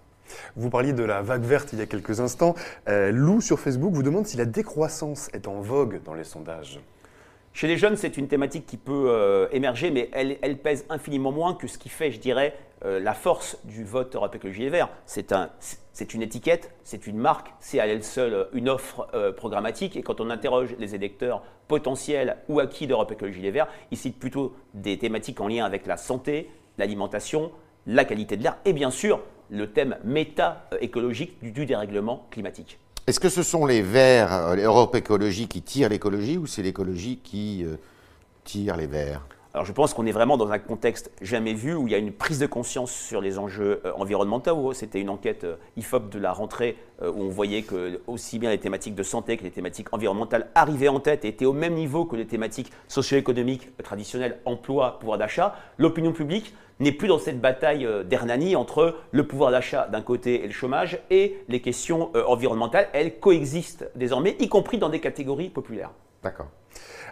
Vous 0.57 0.71
parliez 0.71 0.93
de 0.93 1.05
la 1.05 1.23
vague 1.23 1.45
verte 1.45 1.73
il 1.73 1.79
y 1.79 1.83
a 1.83 1.87
quelques 1.87 2.21
instants. 2.21 2.55
Euh, 2.89 3.13
Lou 3.13 3.41
sur 3.41 3.61
Facebook 3.61 3.93
vous 3.93 4.03
demande 4.03 4.27
si 4.27 4.37
la 4.37 4.45
décroissance 4.45 5.29
est 5.33 5.47
en 5.47 5.61
vogue 5.61 6.03
dans 6.05 6.15
les 6.15 6.25
sondages. 6.25 6.81
Chez 7.57 7.69
les 7.69 7.79
jeunes, 7.79 7.97
c'est 7.97 8.19
une 8.19 8.29
thématique 8.29 8.67
qui 8.67 8.77
peut 8.77 9.07
euh, 9.09 9.49
émerger, 9.51 9.91
mais 9.91 10.11
elle, 10.13 10.59
pèse 10.59 10.85
infiniment 10.91 11.33
moins 11.33 11.55
que 11.55 11.67
ce 11.67 11.79
qui 11.79 11.89
fait, 11.89 12.11
je 12.11 12.21
dirais, 12.21 12.55
euh, 12.85 13.01
la 13.01 13.15
force 13.15 13.57
du 13.65 13.83
vote 13.83 14.15
Europe 14.15 14.35
Écologie 14.35 14.61
Les 14.61 14.69
Verts. 14.69 14.91
C'est 15.07 15.33
un, 15.33 15.49
une 16.13 16.21
étiquette, 16.21 16.71
c'est 16.85 17.07
une 17.07 17.17
marque, 17.17 17.55
c'est 17.61 17.81
à 17.81 17.87
elle 17.87 18.05
seule 18.05 18.49
une 18.53 18.69
offre 18.69 19.09
programmatique. 19.39 19.97
Et 19.97 20.03
quand 20.03 20.21
on 20.21 20.29
interroge 20.29 20.77
les 20.79 20.95
électeurs 20.95 21.43
potentiels 21.67 22.37
ou 22.51 22.61
acquis 22.61 22.87
d'Europe 22.87 23.11
Écologie 23.13 23.41
Les 23.41 23.53
Verts, 23.53 23.69
ils 23.91 23.97
citent 23.97 24.19
plutôt 24.19 24.55
des 24.75 24.99
thématiques 24.99 25.41
en 25.41 25.49
lien 25.49 25.65
avec 25.65 25.87
la 25.87 25.97
santé, 25.97 26.51
l'alimentation, 26.77 27.53
la 27.87 28.05
qualité 28.05 28.37
de 28.37 28.43
l'air 28.43 28.59
et 28.67 28.75
bien 28.75 28.91
sûr 28.91 29.23
le 29.49 29.73
thème 29.73 29.97
méta-écologique 30.05 31.39
du, 31.41 31.65
dérèglement 31.65 32.27
climatique. 32.31 32.79
Est-ce 33.07 33.21
que 33.21 33.29
ce 33.29 33.45
sont 33.45 33.67
les 33.67 33.83
Verts, 33.83 34.33
euh, 34.33 34.57
l'Europe 34.57 34.97
Écologie 34.97 35.47
qui 35.47 35.63
tirent 35.63 35.91
l'écologie 35.91 36.39
ou 36.39 36.47
c'est 36.47 36.63
l'écologie 36.63 37.21
qui 37.23 37.65
euh, 37.65 37.77
tire 38.43 38.77
les 38.77 38.89
Verts? 38.89 39.23
Alors 39.57 39.65
je 39.65 39.73
pense 39.73 39.95
qu'on 39.95 40.05
est 40.05 40.13
vraiment 40.13 40.37
dans 40.37 40.53
un 40.53 40.59
contexte 40.59 41.11
jamais 41.23 41.55
vu 41.55 41.75
où 41.75 41.87
il 41.87 41.93
y 41.93 41.95
a 41.95 41.99
une 41.99 42.13
prise 42.13 42.39
de 42.39 42.47
conscience 42.47 42.93
sur 42.93 43.23
les 43.23 43.39
enjeux 43.39 43.81
euh, 43.87 43.93
environnementaux. 43.97 44.75
C'était 44.75 45.01
une 45.01 45.09
enquête 45.09 45.45
euh, 45.45 45.57
IFOP 45.79 46.11
de 46.11 46.19
la 46.19 46.35
rentrée 46.35 46.77
euh, 47.01 47.11
où 47.11 47.23
on 47.23 47.31
voyait 47.31 47.63
que 47.63 47.99
aussi 48.07 48.39
bien 48.39 48.51
les 48.51 48.59
thématiques 48.59 48.95
de 48.95 49.03
santé 49.03 49.39
que 49.39 49.45
les 49.45 49.51
thématiques 49.51 49.95
environnementales 49.95 50.49
arrivaient 50.55 50.89
en 50.89 51.01
tête 51.01 51.25
et 51.25 51.29
étaient 51.29 51.47
au 51.47 51.55
même 51.55 51.73
niveau 51.73 52.05
que 52.05 52.17
les 52.17 52.27
thématiques 52.27 52.71
socio-économiques 52.87 53.75
traditionnelles, 53.83 54.41
emploi, 54.45 54.99
pouvoir 54.99 55.17
d'achat. 55.17 55.57
L'opinion 55.79 56.13
publique 56.13 56.55
n'est 56.79 56.93
plus 56.93 57.09
dans 57.09 57.19
cette 57.19 57.41
bataille 57.41 57.89
d'Hernani 58.05 58.57
entre 58.57 58.97
le 59.11 59.27
pouvoir 59.27 59.53
d'achat 59.53 59.89
d'un 59.91 60.03
côté 60.03 60.45
et 60.45 60.49
le 60.49 60.53
chômage 60.53 61.01
et 61.09 61.39
les 61.49 61.63
questions 61.63 62.11
environnementales. 62.29 62.89
Elles 62.93 63.19
coexistent 63.21 63.87
désormais, 63.95 64.37
y 64.39 64.51
compris 64.51 64.77
dans 64.77 64.91
des 64.91 65.01
catégories 65.01 65.49
populaires. 65.49 65.93
D'accord. 66.23 66.49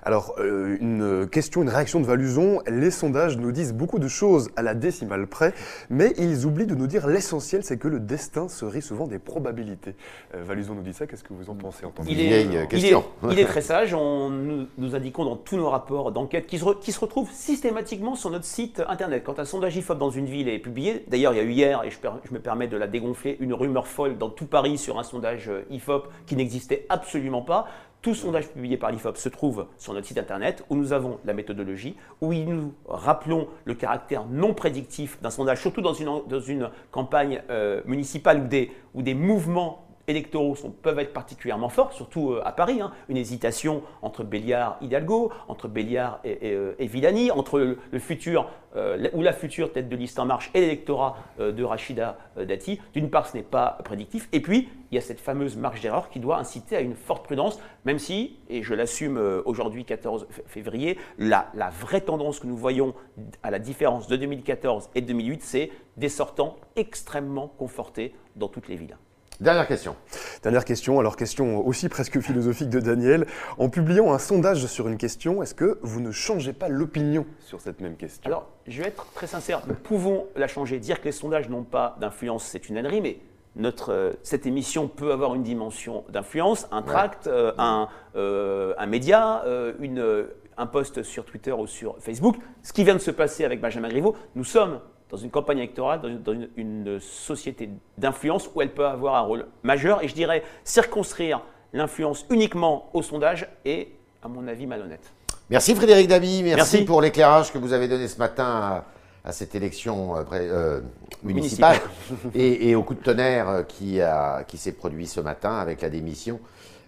Alors, 0.05 0.35
euh, 0.39 0.77
une 0.81 1.27
question, 1.27 1.63
une 1.63 1.71
réaction 1.71 1.99
de 1.99 2.05
Valuzon. 2.05 2.61
Les 2.67 2.91
sondages 2.91 3.39
nous 3.39 3.53
disent 3.53 3.73
beaucoup 3.73 3.99
de 3.99 4.09
choses 4.09 4.51
à 4.55 4.63
la 4.63 4.75
décimale 4.75 5.27
près, 5.27 5.55
mais 5.89 6.13
ils 6.19 6.45
oublient 6.45 6.67
de 6.67 6.75
nous 6.75 6.87
dire 6.87 7.07
l'essentiel, 7.07 7.65
c'est 7.65 7.79
que 7.79 7.89
le 7.89 8.01
destin 8.01 8.49
serait 8.49 8.83
souvent 8.83 9.07
des 9.07 9.19
probabilités. 9.19 9.95
Euh, 10.35 10.43
Valuzon 10.43 10.75
nous 10.75 10.83
dit 10.83 10.93
ça, 10.93 11.07
qu'est-ce 11.07 11.25
que 11.25 11.33
vous 11.33 11.49
en 11.49 11.55
pensez 11.55 11.87
en 11.87 11.91
tant 11.91 12.05
que 12.05 12.09
il 12.09 12.21
est, 12.21 12.69
question 12.69 13.05
il 13.31 13.39
est, 13.39 13.47
très 13.47 13.63
sage. 13.63 13.95
On, 13.95 14.29
nous, 14.29 14.95
indiquons 14.95 15.25
dans 15.25 15.37
tous 15.37 15.57
nos 15.57 15.71
rapports 15.71 16.13
d'enquête 16.13 16.47
qui 16.47 16.59
se, 16.59 16.75
qui 16.81 16.93
se 16.93 17.01
retrouvent 17.01 17.33
systématiquement 17.33 18.15
sur 18.15 18.29
notre 18.29 18.45
site 18.45 18.83
internet. 18.87 19.23
Quand 19.25 19.39
un 19.39 19.47
sondage 19.47 19.75
IFOP 19.77 19.99
dans 19.99 20.11
une 20.11 20.27
ville 20.27 20.51
est 20.51 20.59
publié, 20.59 21.05
d'ailleurs, 21.09 21.33
il 21.33 21.37
y 21.37 21.41
a 21.41 21.45
eu 21.45 21.53
hier, 21.53 21.83
et 21.83 21.91
je, 21.91 21.97
je 22.29 22.35
me 22.35 22.41
permets 22.41 22.69
de 22.69 22.77
la 22.77 22.87
dégonfler, 22.89 23.39
une 23.41 23.55
rumeur 23.55 23.87
folle 23.87 24.19
dans 24.19 24.29
tout 24.29 24.47
Paris 24.47 24.77
sur 24.77 24.99
un 24.99 25.03
sondage 25.03 25.49
euh, 25.49 25.65
IFOP 25.71 26.09
qui 26.27 26.37
n'existait 26.37 26.85
absolument 26.91 27.43
pas. 27.43 27.67
Tout 28.05 28.15
sondage 28.15 28.49
publié 28.49 28.77
par 28.77 28.91
l'IFOP 28.91 29.17
se 29.17 29.31
trouve 29.31 29.67
sur 29.79 29.95
notre 29.95 30.07
site 30.07 30.19
internet 30.19 30.63
où 30.69 30.77
nous 30.77 30.93
avons 30.93 31.21
la 31.25 31.33
méthodologie, 31.33 31.97
où 32.21 32.35
nous 32.35 32.75
rappelons 32.87 33.49
le 33.65 33.73
caractère 33.73 34.27
non 34.27 34.53
prédictif 34.53 35.19
d'un 35.23 35.31
sondage, 35.31 35.63
surtout 35.63 35.81
dans 35.81 35.95
une, 35.95 36.69
campagne 36.91 37.43
euh, 37.49 37.81
municipale 37.87 38.47
où 38.93 39.01
des 39.01 39.15
mouvements 39.15 39.87
électoraux 40.09 40.55
peuvent 40.83 40.99
être 40.99 41.13
particulièrement 41.13 41.69
forts, 41.69 41.93
surtout 41.93 42.33
euh, 42.33 42.43
à 42.45 42.53
Paris. 42.53 42.81
Hein. 42.81 42.93
Une 43.09 43.17
hésitation 43.17 43.83
entre 44.03 44.25
Béliard 44.25 44.77
et 44.81 44.87
Hidalgo, 44.87 45.33
entre 45.49 45.69
Béliard 45.69 46.21
et, 46.25 46.53
euh, 46.53 46.75
Villani, 46.79 47.31
entre 47.31 47.59
le, 47.59 47.99
futur 47.99 48.49
euh, 48.77 49.09
ou 49.13 49.23
la 49.23 49.33
future 49.33 49.73
tête 49.73 49.89
de 49.89 49.97
liste 49.97 50.19
en 50.19 50.27
marche 50.27 50.51
et 50.55 50.61
l'électorat 50.61 51.17
de 51.39 51.65
Rachida 51.65 52.19
Dati. 52.37 52.81
D'une 52.93 53.11
part, 53.11 53.29
ce 53.29 53.37
n'est 53.37 53.43
pas 53.43 53.79
prédictif. 53.85 54.29
Et 54.33 54.41
puis, 54.41 54.69
il 54.91 54.95
y 54.95 54.99
a 54.99 55.01
cette 55.01 55.21
fameuse 55.21 55.57
marge 55.57 55.81
d'erreur 55.81 56.11
qui 56.11 56.21
doit 56.21 56.39
inciter 56.39 56.77
à 56.77 56.81
une 56.81 56.95
forte 56.95 57.25
prudence, 57.25 57.61
même 57.85 57.99
si, 57.99 58.39
et 58.49 58.63
je 58.63 58.75
l'assume 58.75 59.19
aujourd'hui 59.45 59.85
14 59.85 60.27
février, 60.47 60.99
la, 61.19 61.47
la 61.55 61.71
vraie 61.71 62.01
tendance 62.01 62.41
que 62.41 62.47
nous 62.47 62.57
voyons 62.57 62.95
à 63.43 63.51
la 63.51 63.59
différence 63.59 64.07
de 64.07 64.17
2014 64.17 64.91
et 64.95 65.01
2008, 65.01 65.43
c'est 65.43 65.71
des 65.97 66.09
sortants 66.09 66.57
extrêmement 66.77 67.49
confortés 67.49 68.15
dans 68.37 68.49
toutes 68.49 68.69
les 68.69 68.77
villes. 68.77 68.97
Dernière 69.41 69.67
question. 69.67 69.97
Dernière 70.45 70.65
question, 70.65 71.01
alors 71.01 71.17
question 71.17 71.67
aussi 71.67 71.89
presque 71.89 72.21
philosophique 72.21 72.69
de 72.69 72.79
Daniel. 72.79 73.27
En 73.59 73.69
publiant 73.69 74.13
un 74.13 74.19
sondage 74.19 74.65
sur 74.67 74.87
une 74.87 74.97
question, 74.97 75.43
est-ce 75.43 75.57
que 75.57 75.81
vous 75.83 76.01
ne 76.01 76.13
changez 76.13 76.53
pas 76.53 76.69
l'opinion 76.69 77.27
sur 77.41 77.61
cette 77.61 77.81
même 77.81 77.97
question? 77.97 78.23
Alors, 78.27 78.49
je 78.69 78.81
vais 78.81 78.89
être 78.89 79.07
très 79.13 79.27
sincère, 79.27 79.63
nous 79.67 79.75
pouvons 79.75 80.29
la 80.37 80.47
changer. 80.47 80.79
Dire 80.79 81.01
que 81.01 81.07
les 81.07 81.13
sondages 81.13 81.49
n'ont 81.49 81.65
pas 81.65 81.97
d'influence, 82.01 82.45
c'est 82.45 82.69
une 82.69 82.79
ânerie, 82.79 83.01
mais 83.01 83.19
notre, 83.57 83.93
euh, 83.93 84.13
cette 84.23 84.47
émission 84.47 84.87
peut 84.87 85.11
avoir 85.11 85.35
une 85.35 85.43
dimension 85.43 86.05
d'influence, 86.11 86.69
un 86.71 86.83
tract, 86.83 87.27
euh, 87.27 87.53
un, 87.59 87.89
euh, 88.15 88.75
un, 88.79 88.87
média, 88.87 89.43
une, 89.81 90.29
un 90.57 90.67
post 90.67 91.03
sur 91.03 91.25
Twitter 91.25 91.53
ou 91.53 91.67
sur 91.67 91.97
Facebook. 91.99 92.37
Ce 92.63 92.73
qui 92.73 92.85
vient 92.85 92.95
de 92.95 93.01
se 93.01 93.11
passer 93.11 93.45
avec 93.45 93.61
Benjamin 93.61 93.89
Griveaux, 93.89 94.15
nous 94.37 94.45
sommes 94.45 94.79
dans 95.15 95.21
une 95.21 95.31
campagne 95.31 95.59
électorale, 95.59 96.01
dans 96.25 96.35
une, 96.57 96.99
société 96.99 97.71
d'influence 97.97 98.51
où 98.53 98.61
elle 98.61 98.75
peut 98.75 98.85
avoir 98.85 99.15
un 99.15 99.21
rôle 99.21 99.47
majeur. 99.63 100.03
Et 100.03 100.09
je 100.09 100.15
dirais, 100.15 100.43
circonscrire 100.65 101.41
l'influence 101.73 102.27
uniquement 102.31 102.91
au 102.95 103.03
sondage 103.03 103.49
est, 103.65 103.93
à 104.25 104.29
mon 104.29 104.49
avis, 104.49 104.67
malhonnête. 104.67 105.13
Merci 105.51 105.77
Frédéric 105.77 106.09
Dabi, 106.09 106.43
merci, 106.43 106.85
pour 106.85 107.01
l'éclairage 107.01 107.53
que 107.53 107.59
vous 107.59 107.73
avez 107.73 107.87
donné 107.87 108.09
ce 108.09 108.19
matin 108.19 108.83
à, 109.25 109.33
cette 109.33 109.55
élection 109.55 110.17
euh, 110.17 110.23
euh, 110.33 110.81
municipale 111.23 111.79
et, 112.35 112.75
au 112.75 112.83
coup 112.83 112.95
de 112.95 113.03
tonnerre 113.03 113.65
qui, 113.69 114.01
qui 114.49 114.59
s'est 114.59 114.73
produit 114.73 115.07
ce 115.07 115.21
matin 115.21 115.59
avec 115.59 115.81
la 115.81 115.91
démission 115.91 116.41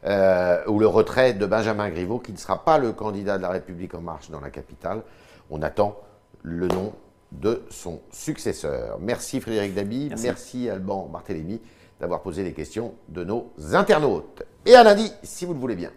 euh, 0.05 0.65
ou 0.67 0.81
le 0.81 0.89
retrait 0.89 1.33
de 1.33 1.47
Benjamin 1.47 1.91
Griveaux, 1.91 2.19
qui 2.19 2.33
ne 2.33 2.39
sera 2.39 2.65
pas 2.65 2.79
le 2.79 2.93
candidat 2.93 3.37
de 3.37 3.43
la 3.43 3.51
République 3.51 3.95
en 3.95 4.01
marche 4.01 4.31
dans 4.31 4.41
la 4.41 4.51
capitale. 4.51 5.03
On 5.49 5.63
attend 5.63 5.97
le 6.43 6.67
nom 6.67 6.93
de 7.41 7.63
son 7.71 8.01
successeur. 8.11 8.99
Merci 9.01 9.41
Frédéric 9.41 9.75
Dabi, 9.75 10.09
merci, 10.09 10.25
merci 10.25 10.69
Alban 10.69 11.09
Barthélémy 11.13 11.61
d'avoir 12.01 12.23
posé 12.23 12.43
les 12.43 12.53
questions 12.53 12.95
de 13.09 13.25
nos 13.25 13.53
internautes. 13.73 14.43
Et 14.65 14.75
à 14.75 14.83
lundi, 14.83 15.11
si 15.23 15.45
vous 15.45 15.55
le 15.55 15.61
voulez 15.61 15.77
bien. 15.77 15.91